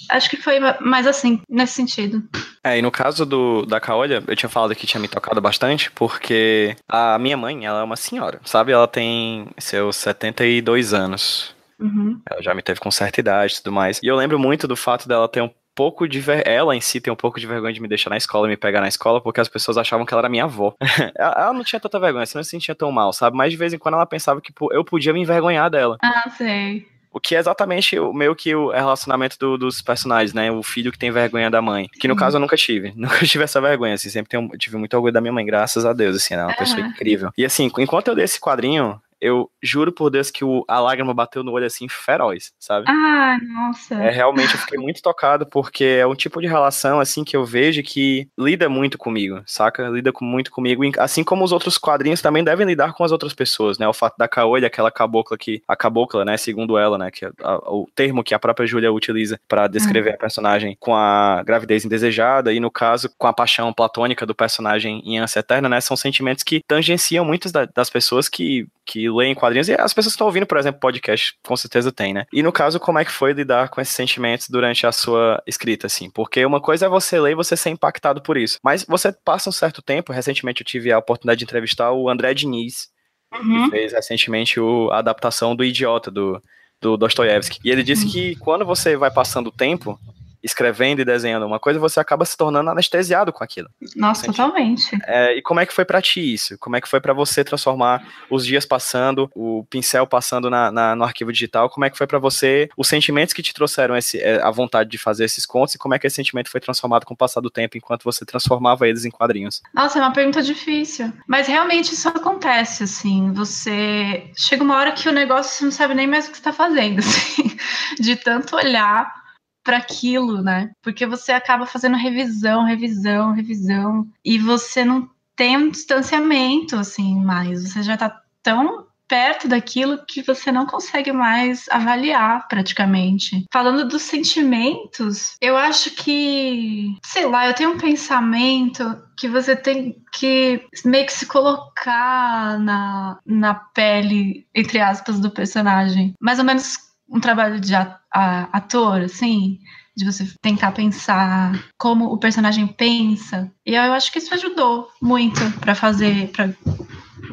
Acho 0.09 0.29
que 0.29 0.37
foi 0.37 0.59
mais 0.79 1.05
assim, 1.05 1.41
nesse 1.49 1.73
sentido. 1.73 2.23
É, 2.63 2.77
e 2.77 2.81
no 2.81 2.91
caso 2.91 3.25
do, 3.25 3.65
da 3.65 3.79
Caolha, 3.79 4.23
eu 4.25 4.35
tinha 4.35 4.49
falado 4.49 4.75
que 4.75 4.87
tinha 4.87 5.01
me 5.01 5.07
tocado 5.07 5.41
bastante, 5.41 5.91
porque 5.91 6.75
a 6.87 7.19
minha 7.19 7.35
mãe, 7.35 7.65
ela 7.65 7.81
é 7.81 7.83
uma 7.83 7.97
senhora, 7.97 8.39
sabe? 8.45 8.71
Ela 8.71 8.87
tem 8.87 9.47
seus 9.57 9.97
72 9.97 10.93
anos. 10.93 11.53
Uhum. 11.81 12.21
Ela 12.29 12.41
já 12.41 12.53
me 12.53 12.61
teve 12.61 12.79
com 12.79 12.91
certa 12.91 13.19
idade 13.19 13.53
e 13.53 13.57
tudo 13.57 13.71
mais. 13.71 13.99
E 14.01 14.07
eu 14.07 14.15
lembro 14.15 14.37
muito 14.39 14.67
do 14.67 14.75
fato 14.75 15.07
dela 15.07 15.27
ter 15.27 15.41
um 15.41 15.49
pouco 15.73 16.07
de 16.07 16.19
ver... 16.19 16.47
ela 16.47 16.75
em 16.75 16.81
si 16.81 16.99
tem 16.99 17.11
um 17.11 17.15
pouco 17.15 17.39
de 17.39 17.47
vergonha 17.47 17.73
de 17.73 17.81
me 17.81 17.87
deixar 17.87 18.09
na 18.09 18.17
escola 18.17 18.47
e 18.47 18.49
me 18.49 18.57
pegar 18.57 18.81
na 18.81 18.87
escola 18.87 19.21
porque 19.21 19.41
as 19.41 19.47
pessoas 19.47 19.77
achavam 19.77 20.05
que 20.05 20.13
ela 20.13 20.21
era 20.21 20.29
minha 20.29 20.43
avó. 20.43 20.75
ela 21.15 21.53
não 21.53 21.63
tinha 21.63 21.79
tanta 21.79 21.99
vergonha, 21.99 22.25
você 22.25 22.37
não 22.37 22.43
se 22.43 22.49
sentia 22.49 22.75
tão 22.75 22.91
mal, 22.91 23.11
sabe? 23.13 23.35
Mas 23.35 23.51
de 23.51 23.57
vez 23.57 23.73
em 23.73 23.77
quando 23.77 23.95
ela 23.95 24.05
pensava 24.05 24.41
que 24.41 24.53
eu 24.71 24.83
podia 24.83 25.13
me 25.13 25.21
envergonhar 25.21 25.69
dela. 25.69 25.97
Ah, 26.01 26.29
sei. 26.37 26.85
O 27.13 27.19
que 27.19 27.35
é 27.35 27.39
exatamente 27.39 27.99
o 27.99 28.13
meio 28.13 28.33
que 28.33 28.55
o 28.55 28.69
relacionamento 28.69 29.37
do, 29.37 29.57
dos 29.57 29.81
personagens, 29.81 30.33
né? 30.33 30.49
O 30.49 30.63
filho 30.63 30.93
que 30.93 30.97
tem 30.97 31.11
vergonha 31.11 31.51
da 31.51 31.61
mãe. 31.61 31.89
Que 31.99 32.07
no 32.07 32.13
uhum. 32.13 32.19
caso 32.19 32.37
eu 32.37 32.39
nunca 32.39 32.55
tive. 32.55 32.93
Nunca 32.95 33.25
tive 33.25 33.43
essa 33.43 33.59
vergonha, 33.59 33.95
assim. 33.95 34.09
Sempre 34.09 34.29
tenho, 34.29 34.47
tive 34.57 34.77
muito 34.77 34.93
orgulho 34.93 35.11
da 35.11 35.19
minha 35.19 35.33
mãe, 35.33 35.45
graças 35.45 35.85
a 35.85 35.91
Deus, 35.91 36.15
assim. 36.15 36.35
Ela 36.35 36.43
é 36.43 36.45
uma 36.45 36.51
uhum. 36.51 36.57
pessoa 36.57 36.79
incrível. 36.79 37.29
E 37.37 37.43
assim, 37.43 37.69
enquanto 37.79 38.07
eu 38.07 38.15
dei 38.15 38.23
esse 38.23 38.39
quadrinho, 38.39 39.01
eu 39.21 39.49
juro 39.61 39.91
por 39.91 40.09
Deus 40.09 40.31
que 40.31 40.43
o, 40.43 40.65
a 40.67 40.79
lágrima 40.79 41.13
bateu 41.13 41.43
no 41.43 41.51
olho 41.51 41.65
assim, 41.65 41.87
feroz, 41.87 42.51
sabe? 42.59 42.85
Ah, 42.89 43.37
nossa. 43.53 43.95
É, 43.95 44.09
realmente 44.09 44.55
eu 44.55 44.59
fiquei 44.59 44.79
muito 44.79 45.01
tocado, 45.01 45.45
porque 45.45 45.83
é 45.83 46.07
um 46.07 46.15
tipo 46.15 46.41
de 46.41 46.47
relação, 46.47 46.99
assim, 46.99 47.23
que 47.23 47.37
eu 47.37 47.45
vejo 47.45 47.83
que 47.83 48.27
lida 48.37 48.67
muito 48.67 48.97
comigo, 48.97 49.41
saca? 49.45 49.87
Lida 49.89 50.11
com, 50.11 50.25
muito 50.25 50.49
comigo, 50.49 50.81
assim 50.97 51.23
como 51.23 51.43
os 51.43 51.51
outros 51.51 51.77
quadrinhos 51.77 52.21
também 52.21 52.43
devem 52.43 52.65
lidar 52.65 52.93
com 52.93 53.03
as 53.03 53.11
outras 53.11 53.33
pessoas, 53.33 53.77
né? 53.77 53.87
O 53.87 53.93
fato 53.93 54.15
da 54.17 54.27
Kaolha, 54.27 54.67
aquela 54.67 54.89
cabocla 54.89 55.37
que, 55.37 55.61
a 55.67 55.75
cabocla, 55.75 56.25
né, 56.25 56.35
segundo 56.37 56.77
ela, 56.77 56.97
né, 56.97 57.11
que 57.11 57.25
é 57.25 57.31
a, 57.43 57.57
o 57.71 57.87
termo 57.93 58.23
que 58.23 58.33
a 58.33 58.39
própria 58.39 58.65
Júlia 58.65 58.91
utiliza 58.91 59.39
para 59.47 59.67
descrever 59.67 60.09
uhum. 60.09 60.15
a 60.15 60.19
personagem 60.19 60.77
com 60.79 60.95
a 60.95 61.43
gravidez 61.43 61.85
indesejada, 61.85 62.51
e 62.51 62.59
no 62.59 62.71
caso, 62.71 63.11
com 63.17 63.27
a 63.27 63.33
paixão 63.33 63.71
platônica 63.71 64.25
do 64.25 64.33
personagem 64.33 65.01
em 65.05 65.19
Ânsia 65.19 65.41
Eterna, 65.41 65.69
né, 65.69 65.79
são 65.79 65.95
sentimentos 65.95 66.43
que 66.43 66.61
tangenciam 66.67 67.23
muitas 67.23 67.51
da, 67.51 67.65
das 67.65 67.89
pessoas 67.89 68.27
que 68.27 68.67
que 68.85 69.09
leem 69.09 69.35
quadrinhos, 69.35 69.69
e 69.69 69.73
as 69.73 69.93
pessoas 69.93 70.13
que 70.13 70.15
estão 70.15 70.27
ouvindo, 70.27 70.45
por 70.45 70.57
exemplo, 70.57 70.79
podcast, 70.79 71.35
com 71.43 71.55
certeza 71.55 71.91
tem, 71.91 72.13
né? 72.13 72.25
E 72.33 72.41
no 72.41 72.51
caso, 72.51 72.79
como 72.79 72.99
é 72.99 73.05
que 73.05 73.11
foi 73.11 73.33
lidar 73.33 73.69
com 73.69 73.79
esses 73.79 73.95
sentimentos 73.95 74.47
durante 74.49 74.85
a 74.85 74.91
sua 74.91 75.41
escrita, 75.47 75.87
assim? 75.87 76.09
Porque 76.09 76.45
uma 76.45 76.59
coisa 76.59 76.85
é 76.85 76.89
você 76.89 77.19
ler 77.19 77.31
e 77.31 77.35
você 77.35 77.55
ser 77.55 77.69
impactado 77.69 78.21
por 78.21 78.37
isso, 78.37 78.59
mas 78.63 78.85
você 78.85 79.11
passa 79.11 79.49
um 79.49 79.53
certo 79.53 79.81
tempo, 79.81 80.13
recentemente 80.13 80.61
eu 80.61 80.65
tive 80.65 80.91
a 80.91 80.97
oportunidade 80.97 81.39
de 81.39 81.45
entrevistar 81.45 81.91
o 81.91 82.09
André 82.09 82.33
Diniz, 82.33 82.89
uhum. 83.33 83.65
que 83.65 83.71
fez 83.71 83.93
recentemente 83.93 84.59
o, 84.59 84.89
a 84.91 84.99
adaptação 84.99 85.55
do 85.55 85.63
Idiota, 85.63 86.09
do, 86.09 86.41
do 86.81 86.97
Dostoiévski, 86.97 87.59
e 87.63 87.69
ele 87.69 87.83
disse 87.83 88.05
uhum. 88.05 88.11
que 88.11 88.35
quando 88.37 88.65
você 88.65 88.97
vai 88.97 89.11
passando 89.11 89.47
o 89.47 89.51
tempo, 89.51 89.99
escrevendo 90.43 91.01
e 91.01 91.05
desenhando 91.05 91.45
uma 91.45 91.59
coisa, 91.59 91.79
você 91.79 91.99
acaba 91.99 92.25
se 92.25 92.35
tornando 92.35 92.69
anestesiado 92.69 93.31
com 93.31 93.43
aquilo. 93.43 93.69
Nossa, 93.95 94.25
totalmente. 94.25 94.97
É, 95.05 95.37
e 95.37 95.41
como 95.41 95.59
é 95.59 95.65
que 95.65 95.73
foi 95.73 95.85
para 95.85 96.01
ti 96.01 96.33
isso? 96.33 96.57
Como 96.57 96.75
é 96.75 96.81
que 96.81 96.89
foi 96.89 96.99
para 96.99 97.13
você 97.13 97.43
transformar 97.43 98.03
os 98.29 98.45
dias 98.45 98.65
passando, 98.65 99.29
o 99.35 99.65
pincel 99.69 100.07
passando 100.07 100.49
na, 100.49 100.71
na 100.71 100.95
no 100.95 101.03
arquivo 101.03 101.31
digital? 101.31 101.69
Como 101.69 101.85
é 101.85 101.89
que 101.89 101.97
foi 101.97 102.07
para 102.07 102.19
você 102.19 102.69
os 102.75 102.87
sentimentos 102.87 103.33
que 103.33 103.43
te 103.43 103.53
trouxeram 103.53 103.95
esse, 103.95 104.19
é, 104.19 104.41
a 104.41 104.51
vontade 104.51 104.89
de 104.89 104.97
fazer 104.97 105.25
esses 105.25 105.45
contos 105.45 105.75
e 105.75 105.77
como 105.77 105.93
é 105.93 105.99
que 105.99 106.07
esse 106.07 106.15
sentimento 106.15 106.49
foi 106.49 106.59
transformado 106.59 107.05
com 107.05 107.13
o 107.13 107.17
passar 107.17 107.41
do 107.41 107.49
tempo 107.49 107.77
enquanto 107.77 108.03
você 108.03 108.25
transformava 108.25 108.87
eles 108.87 109.05
em 109.05 109.11
quadrinhos? 109.11 109.61
Nossa, 109.73 109.99
é 109.99 110.01
uma 110.01 110.13
pergunta 110.13 110.41
difícil. 110.41 111.11
Mas 111.27 111.47
realmente 111.47 111.93
isso 111.93 112.07
acontece, 112.07 112.83
assim. 112.83 113.31
Você 113.33 114.31
chega 114.35 114.63
uma 114.63 114.77
hora 114.77 114.91
que 114.91 115.07
o 115.07 115.11
negócio 115.11 115.51
você 115.51 115.63
não 115.65 115.71
sabe 115.71 115.93
nem 115.93 116.07
mais 116.07 116.27
o 116.27 116.31
que 116.31 116.37
está 116.37 116.53
fazendo, 116.53 116.99
assim, 116.99 117.55
de 117.99 118.15
tanto 118.15 118.55
olhar 118.55 119.20
para 119.63 119.77
aquilo, 119.77 120.41
né? 120.41 120.71
Porque 120.81 121.05
você 121.05 121.31
acaba 121.31 121.65
fazendo 121.65 121.97
revisão, 121.97 122.65
revisão, 122.65 123.33
revisão 123.33 124.07
e 124.23 124.37
você 124.37 124.83
não 124.83 125.09
tem 125.35 125.57
um 125.57 125.69
distanciamento 125.69 126.75
assim 126.75 127.15
mais. 127.23 127.63
Você 127.63 127.83
já 127.83 127.97
tá 127.97 128.21
tão 128.43 128.87
perto 129.11 129.45
daquilo 129.45 130.05
que 130.05 130.21
você 130.21 130.53
não 130.53 130.65
consegue 130.65 131.11
mais 131.11 131.65
avaliar 131.69 132.47
praticamente. 132.47 133.45
Falando 133.51 133.85
dos 133.85 134.03
sentimentos, 134.03 135.35
eu 135.41 135.57
acho 135.57 135.91
que, 135.91 136.95
sei 137.03 137.25
lá, 137.25 137.45
eu 137.45 137.53
tenho 137.53 137.71
um 137.71 137.77
pensamento 137.77 138.97
que 139.17 139.27
você 139.27 139.53
tem 139.53 140.01
que 140.13 140.65
meio 140.85 141.05
que 141.05 141.11
se 141.11 141.25
colocar 141.25 142.57
na, 142.57 143.19
na 143.25 143.53
pele, 143.53 144.47
entre 144.55 144.79
aspas, 144.79 145.19
do 145.19 145.29
personagem. 145.29 146.13
Mais 146.17 146.39
ou 146.39 146.45
menos 146.45 146.77
um 147.11 147.19
trabalho 147.19 147.59
de 147.59 147.73
ator, 148.11 149.01
assim, 149.01 149.59
de 149.95 150.05
você 150.05 150.25
tentar 150.41 150.71
pensar 150.71 151.61
como 151.77 152.05
o 152.05 152.17
personagem 152.17 152.65
pensa. 152.65 153.51
E 153.65 153.75
eu 153.75 153.93
acho 153.93 154.11
que 154.11 154.19
isso 154.19 154.33
ajudou 154.33 154.89
muito 155.01 155.41
para 155.59 155.75
fazer, 155.75 156.29
para 156.29 156.49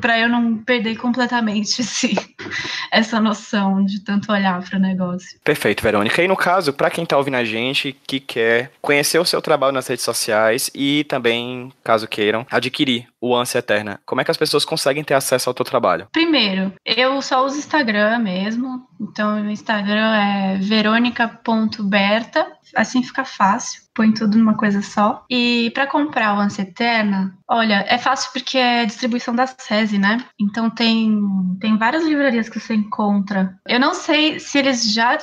para 0.00 0.18
eu 0.18 0.28
não 0.28 0.58
perder 0.58 0.96
completamente 0.96 1.80
esse, 1.80 2.14
essa 2.90 3.20
noção 3.20 3.84
de 3.84 4.00
tanto 4.00 4.32
olhar 4.32 4.62
para 4.62 4.78
o 4.78 4.80
negócio. 4.80 5.38
Perfeito, 5.44 5.82
Verônica. 5.82 6.22
E 6.22 6.28
no 6.28 6.36
caso, 6.36 6.72
para 6.72 6.90
quem 6.90 7.04
está 7.04 7.16
ouvindo 7.16 7.36
a 7.36 7.44
gente, 7.44 7.96
que 8.06 8.20
quer 8.20 8.70
conhecer 8.80 9.18
o 9.18 9.24
seu 9.24 9.42
trabalho 9.42 9.72
nas 9.72 9.86
redes 9.86 10.04
sociais 10.04 10.70
e 10.74 11.04
também, 11.04 11.72
caso 11.82 12.06
queiram, 12.06 12.46
adquirir 12.50 13.06
o 13.20 13.34
Ânsia 13.34 13.58
Eterna, 13.58 14.00
como 14.06 14.20
é 14.20 14.24
que 14.24 14.30
as 14.30 14.36
pessoas 14.36 14.64
conseguem 14.64 15.04
ter 15.04 15.14
acesso 15.14 15.50
ao 15.50 15.54
teu 15.54 15.64
trabalho? 15.64 16.08
Primeiro, 16.12 16.72
eu 16.84 17.20
só 17.20 17.44
uso 17.44 17.58
Instagram 17.58 18.18
mesmo. 18.18 18.86
Então, 19.00 19.42
o 19.42 19.50
Instagram 19.50 20.14
é 20.14 20.58
verônica.berta. 20.58 22.46
Assim 22.74 23.02
fica 23.02 23.24
fácil 23.24 23.88
põe 23.98 24.12
tudo 24.12 24.38
numa 24.38 24.56
coisa 24.56 24.80
só. 24.80 25.24
E 25.28 25.72
para 25.74 25.88
comprar 25.88 26.36
o 26.36 26.40
Ânsia 26.40 26.62
Eterna, 26.62 27.36
olha, 27.48 27.84
é 27.88 27.98
fácil 27.98 28.30
porque 28.32 28.56
é 28.56 28.86
distribuição 28.86 29.34
da 29.34 29.44
SESI, 29.44 29.98
né? 29.98 30.24
Então 30.40 30.70
tem, 30.70 31.20
tem 31.60 31.76
várias 31.76 32.04
livrarias 32.04 32.48
que 32.48 32.60
você 32.60 32.74
encontra. 32.74 33.58
Eu 33.66 33.80
não 33.80 33.94
sei 33.94 34.38
se 34.38 34.56
eles 34.56 34.92
já 34.92 35.18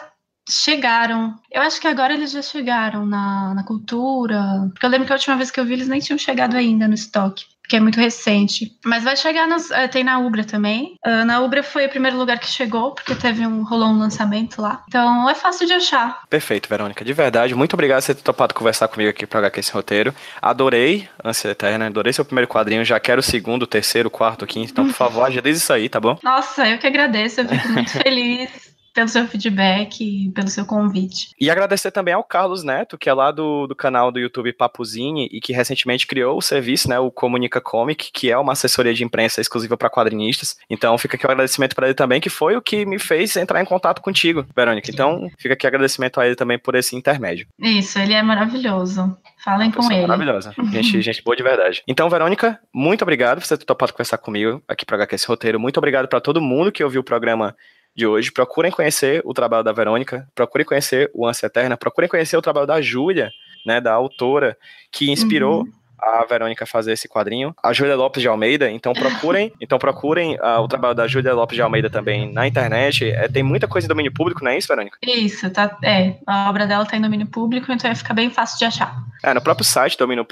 chegaram. 0.49 1.35
Eu 1.49 1.61
acho 1.61 1.79
que 1.79 1.87
agora 1.87 2.13
eles 2.13 2.31
já 2.31 2.41
chegaram 2.41 3.05
na, 3.05 3.53
na 3.53 3.63
cultura. 3.63 4.69
Porque 4.73 4.85
eu 4.85 4.89
lembro 4.89 5.07
que 5.07 5.13
a 5.13 5.15
última 5.15 5.37
vez 5.37 5.49
que 5.49 5.59
eu 5.59 5.65
vi, 5.65 5.73
eles 5.73 5.87
nem 5.87 6.01
tinham 6.01 6.19
chegado 6.19 6.57
ainda 6.57 6.85
no 6.85 6.93
estoque 6.93 7.45
que 7.67 7.75
é 7.75 7.79
muito 7.79 7.99
recente. 7.99 8.71
Mas 8.85 9.03
vai 9.03 9.15
chegar 9.15 9.47
nos, 9.47 9.69
uh, 9.69 9.87
tem 9.91 10.03
na 10.03 10.19
Ubra 10.19 10.43
também. 10.43 10.95
Uh, 11.05 11.25
na 11.25 11.41
Ubra 11.41 11.63
foi 11.63 11.85
o 11.85 11.89
primeiro 11.89 12.17
lugar 12.17 12.39
que 12.39 12.47
chegou, 12.47 12.91
porque 12.91 13.15
teve 13.15 13.45
um 13.45 13.63
rolou 13.63 13.89
um 13.89 13.99
lançamento 13.99 14.61
lá. 14.61 14.83
Então 14.87 15.29
é 15.29 15.35
fácil 15.35 15.67
de 15.67 15.73
achar. 15.73 16.21
Perfeito, 16.29 16.69
Verônica. 16.69 17.03
De 17.03 17.13
verdade, 17.13 17.55
muito 17.55 17.73
obrigado 17.73 18.01
por 18.01 18.15
ter 18.15 18.21
topado 18.21 18.53
conversar 18.53 18.87
comigo 18.87 19.09
aqui 19.09 19.25
para 19.25 19.39
HQ 19.39 19.59
esse 19.59 19.71
roteiro. 19.71 20.13
Adorei 20.41 21.07
Ânsia 21.23 21.49
Eterna, 21.49 21.87
adorei 21.87 22.13
seu 22.13 22.25
primeiro 22.25 22.47
quadrinho, 22.47 22.83
já 22.85 22.99
quero 22.99 23.19
o 23.19 23.23
segundo, 23.23 23.63
o 23.63 23.67
terceiro, 23.67 24.07
o 24.07 24.11
quarto, 24.11 24.43
o 24.43 24.47
quinto. 24.47 24.71
Então, 24.71 24.85
por 24.85 24.93
favor, 24.93 25.23
agilize 25.25 25.59
isso 25.59 25.73
aí, 25.73 25.89
tá 25.89 25.99
bom? 25.99 26.17
Nossa, 26.23 26.67
eu 26.67 26.77
que 26.77 26.87
agradeço, 26.87 27.41
eu 27.41 27.47
fico 27.47 27.69
muito 27.69 27.91
feliz 28.03 28.74
pelo 28.95 29.09
seu 29.09 29.27
feedback 29.27 30.01
e 30.01 30.31
pelo 30.31 30.47
seu 30.47 30.65
convite. 30.65 31.31
E 31.39 31.51
agradecer 31.51 31.91
também 31.91 32.13
ao 32.13 32.23
Carlos 32.23 32.63
Neto, 32.63 32.97
que 32.97 33.09
é 33.09 33.13
lá 33.13 33.29
do, 33.29 33.67
do 33.67 33.75
canal 33.75 34.09
do 34.09 34.19
YouTube 34.19 34.53
Papuzine 34.53 35.27
e 35.31 35.41
que 35.41 35.51
recentemente 35.51 36.07
criou 36.07 36.37
o 36.37 36.41
serviço, 36.41 36.89
né, 36.89 36.97
o 36.97 37.11
Comunica 37.11 37.59
Comic, 37.59 38.09
que 38.13 38.31
é 38.31 38.37
uma 38.37 38.53
assessoria 38.53 38.93
de 38.93 39.03
imprensa 39.03 39.41
exclusiva 39.41 39.75
para 39.75 39.89
quadrinistas. 39.89 40.55
Então 40.69 40.97
fica 40.97 41.17
aqui 41.17 41.27
o 41.27 41.29
agradecimento 41.31 41.75
para 41.75 41.87
ele 41.87 41.93
também, 41.93 42.21
que 42.21 42.29
foi 42.29 42.55
o 42.55 42.61
que 42.61 42.85
me 42.85 42.97
fez 42.97 43.35
entrar 43.35 43.61
em 43.61 43.65
contato 43.65 44.01
contigo, 44.01 44.45
Verônica. 44.55 44.89
Então 44.89 45.29
fica 45.37 45.53
aqui 45.53 45.65
o 45.65 45.67
agradecimento 45.67 46.21
a 46.21 46.25
ele 46.25 46.35
também 46.35 46.57
por 46.57 46.73
esse 46.73 46.95
intermédio. 46.95 47.47
Isso, 47.59 47.99
ele 47.99 48.13
é 48.13 48.23
maravilhoso. 48.23 49.17
Falem 49.43 49.69
com 49.69 49.91
ele. 49.91 50.07
Maravilhosa. 50.07 50.55
Gente, 50.71 51.01
gente 51.03 51.23
boa 51.23 51.35
de 51.35 51.43
verdade. 51.43 51.83
Então, 51.87 52.09
Verônica, 52.09 52.59
muito 52.73 53.03
obrigado 53.03 53.39
por 53.39 53.45
você 53.45 53.55
ter 53.55 53.65
topado 53.65 53.93
conversar 53.93 54.17
comigo 54.17 54.61
aqui 54.67 54.83
para 54.83 54.97
HQ 54.97 55.15
esse 55.15 55.27
roteiro. 55.27 55.59
Muito 55.59 55.77
obrigado 55.77 56.07
para 56.07 56.19
todo 56.19 56.41
mundo 56.41 56.71
que 56.71 56.83
ouviu 56.83 57.01
o 57.01 57.03
programa 57.03 57.55
de 57.95 58.05
hoje. 58.05 58.31
Procurem 58.31 58.71
conhecer 58.71 59.21
o 59.23 59.33
trabalho 59.33 59.63
da 59.63 59.71
Verônica, 59.71 60.27
procurem 60.35 60.65
conhecer 60.65 61.09
o 61.13 61.25
Ânsia 61.25 61.47
Eterna, 61.47 61.77
procurem 61.77 62.09
conhecer 62.09 62.37
o 62.37 62.41
trabalho 62.41 62.67
da 62.67 62.81
Júlia, 62.81 63.31
né, 63.65 63.79
da 63.79 63.93
autora 63.93 64.57
que 64.91 65.09
inspirou 65.11 65.61
uhum 65.61 65.85
a 66.05 66.25
Verônica 66.25 66.65
fazer 66.65 66.93
esse 66.93 67.07
quadrinho. 67.07 67.55
A 67.63 67.73
Júlia 67.73 67.95
Lopes 67.95 68.21
de 68.21 68.27
Almeida, 68.27 68.69
então 68.69 68.93
procurem, 68.93 69.51
então 69.59 69.79
procurem 69.79 70.35
uh, 70.35 70.61
o 70.61 70.67
trabalho 70.67 70.93
da 70.95 71.07
Júlia 71.07 71.33
Lopes 71.33 71.55
de 71.55 71.61
Almeida 71.61 71.89
também 71.89 72.31
na 72.31 72.47
internet. 72.47 73.09
É, 73.09 73.27
tem 73.27 73.43
muita 73.43 73.67
coisa 73.67 73.87
em 73.87 73.89
domínio 73.89 74.13
público, 74.13 74.43
não 74.43 74.51
é 74.51 74.57
isso, 74.57 74.67
Verônica? 74.67 74.97
Isso, 75.01 75.49
tá. 75.49 75.77
É, 75.83 76.15
a 76.27 76.49
obra 76.49 76.67
dela 76.67 76.85
tá 76.85 76.95
em 76.95 77.01
domínio 77.01 77.27
público, 77.27 77.71
então 77.71 77.89
vai 77.89 77.95
ficar 77.95 78.13
bem 78.13 78.29
fácil 78.29 78.59
de 78.59 78.65
achar. 78.65 78.95
É, 79.23 79.33
no 79.33 79.41
próprio 79.41 79.65
site 79.65 79.95
do 79.95 79.99
domínio 79.99 80.25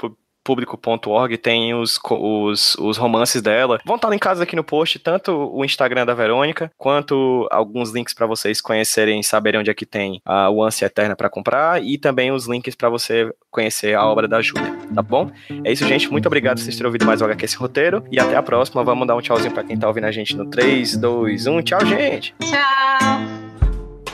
público.org 0.44 1.38
tem 1.38 1.74
os, 1.74 1.98
os, 2.08 2.76
os 2.76 2.96
romances 2.96 3.40
dela. 3.42 3.80
Vão 3.84 3.96
estar 3.96 4.10
linkados 4.10 4.40
aqui 4.40 4.54
no 4.54 4.62
post, 4.62 4.98
tanto 4.98 5.32
o 5.32 5.64
Instagram 5.64 6.04
da 6.04 6.14
Verônica, 6.14 6.70
quanto 6.76 7.48
alguns 7.50 7.90
links 7.90 8.14
para 8.14 8.26
vocês 8.26 8.60
conhecerem, 8.60 9.22
saberem 9.22 9.60
onde 9.60 9.70
é 9.70 9.74
que 9.74 9.86
tem 9.86 10.20
a 10.24 10.50
o 10.50 10.62
Ânsia 10.62 10.86
Eterna 10.86 11.16
para 11.16 11.30
comprar 11.30 11.82
e 11.82 11.98
também 11.98 12.30
os 12.30 12.46
links 12.46 12.74
para 12.74 12.88
você 12.88 13.32
conhecer 13.50 13.94
a 13.94 14.04
obra 14.04 14.28
da 14.28 14.42
Júlia, 14.42 14.76
tá 14.94 15.02
bom? 15.02 15.30
É 15.64 15.72
isso, 15.72 15.86
gente. 15.86 16.10
Muito 16.10 16.26
obrigado 16.26 16.56
por 16.56 16.62
vocês 16.62 16.76
terem 16.76 16.86
ouvido 16.86 17.06
mais 17.06 17.20
o 17.20 17.24
HQ 17.24 17.44
esse 17.44 17.56
roteiro 17.56 18.04
e 18.10 18.20
até 18.20 18.36
a 18.36 18.42
próxima. 18.42 18.84
Vamos 18.84 19.06
dar 19.06 19.16
um 19.16 19.20
tchauzinho 19.20 19.52
para 19.52 19.64
quem 19.64 19.76
tá 19.76 19.88
ouvindo 19.88 20.04
a 20.04 20.12
gente 20.12 20.36
no 20.36 20.46
3, 20.46 20.96
2, 20.96 21.46
1. 21.46 21.62
Tchau, 21.62 21.86
gente! 21.86 22.34
Tchau! 22.40 23.44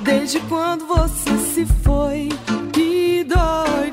Desde 0.01 0.40
quando 0.40 0.87
você 0.87 1.37
se 1.37 1.66
foi, 1.66 2.29
que 2.73 3.25
dói 3.25 3.90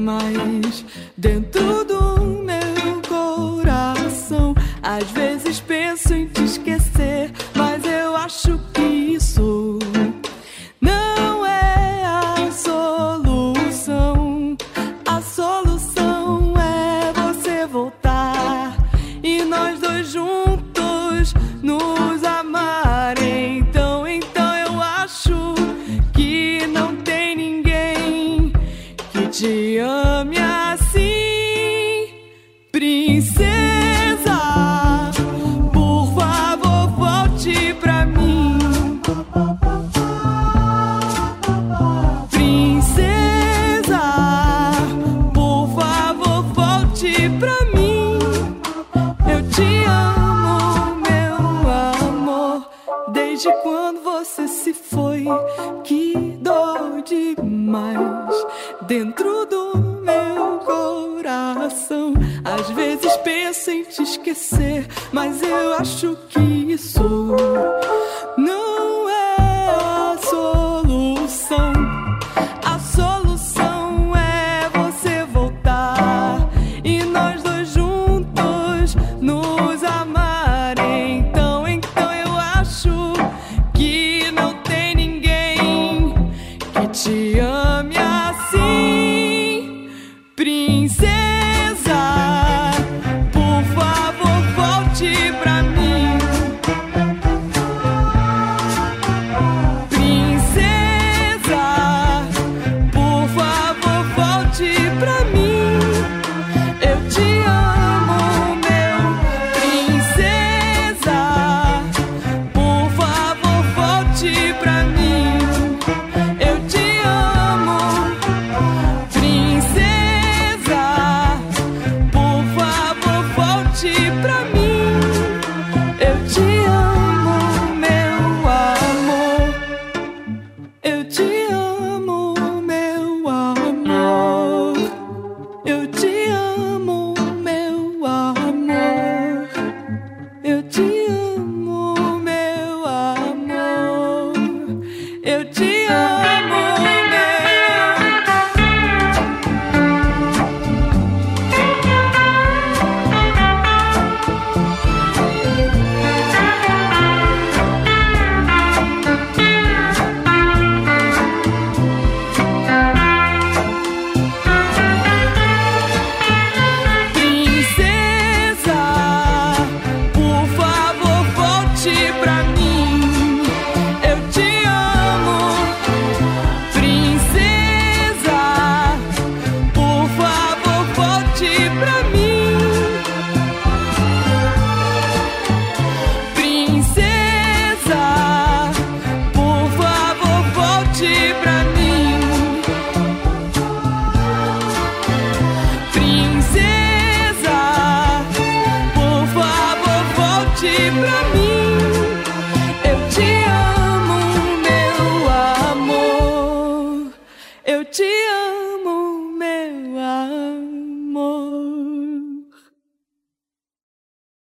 demais 0.00 0.84
dentro 1.16 1.84
do 1.84 2.20
meu 2.42 3.02
coração. 3.06 4.54
Às 4.82 5.10
vezes 5.10 5.60
penso 5.60 6.14
em 6.14 6.26
te 6.26 6.42
esquecer, 6.42 7.30
mas 7.54 7.84
eu 7.84 8.16
acho 8.16 8.58
que 8.58 8.69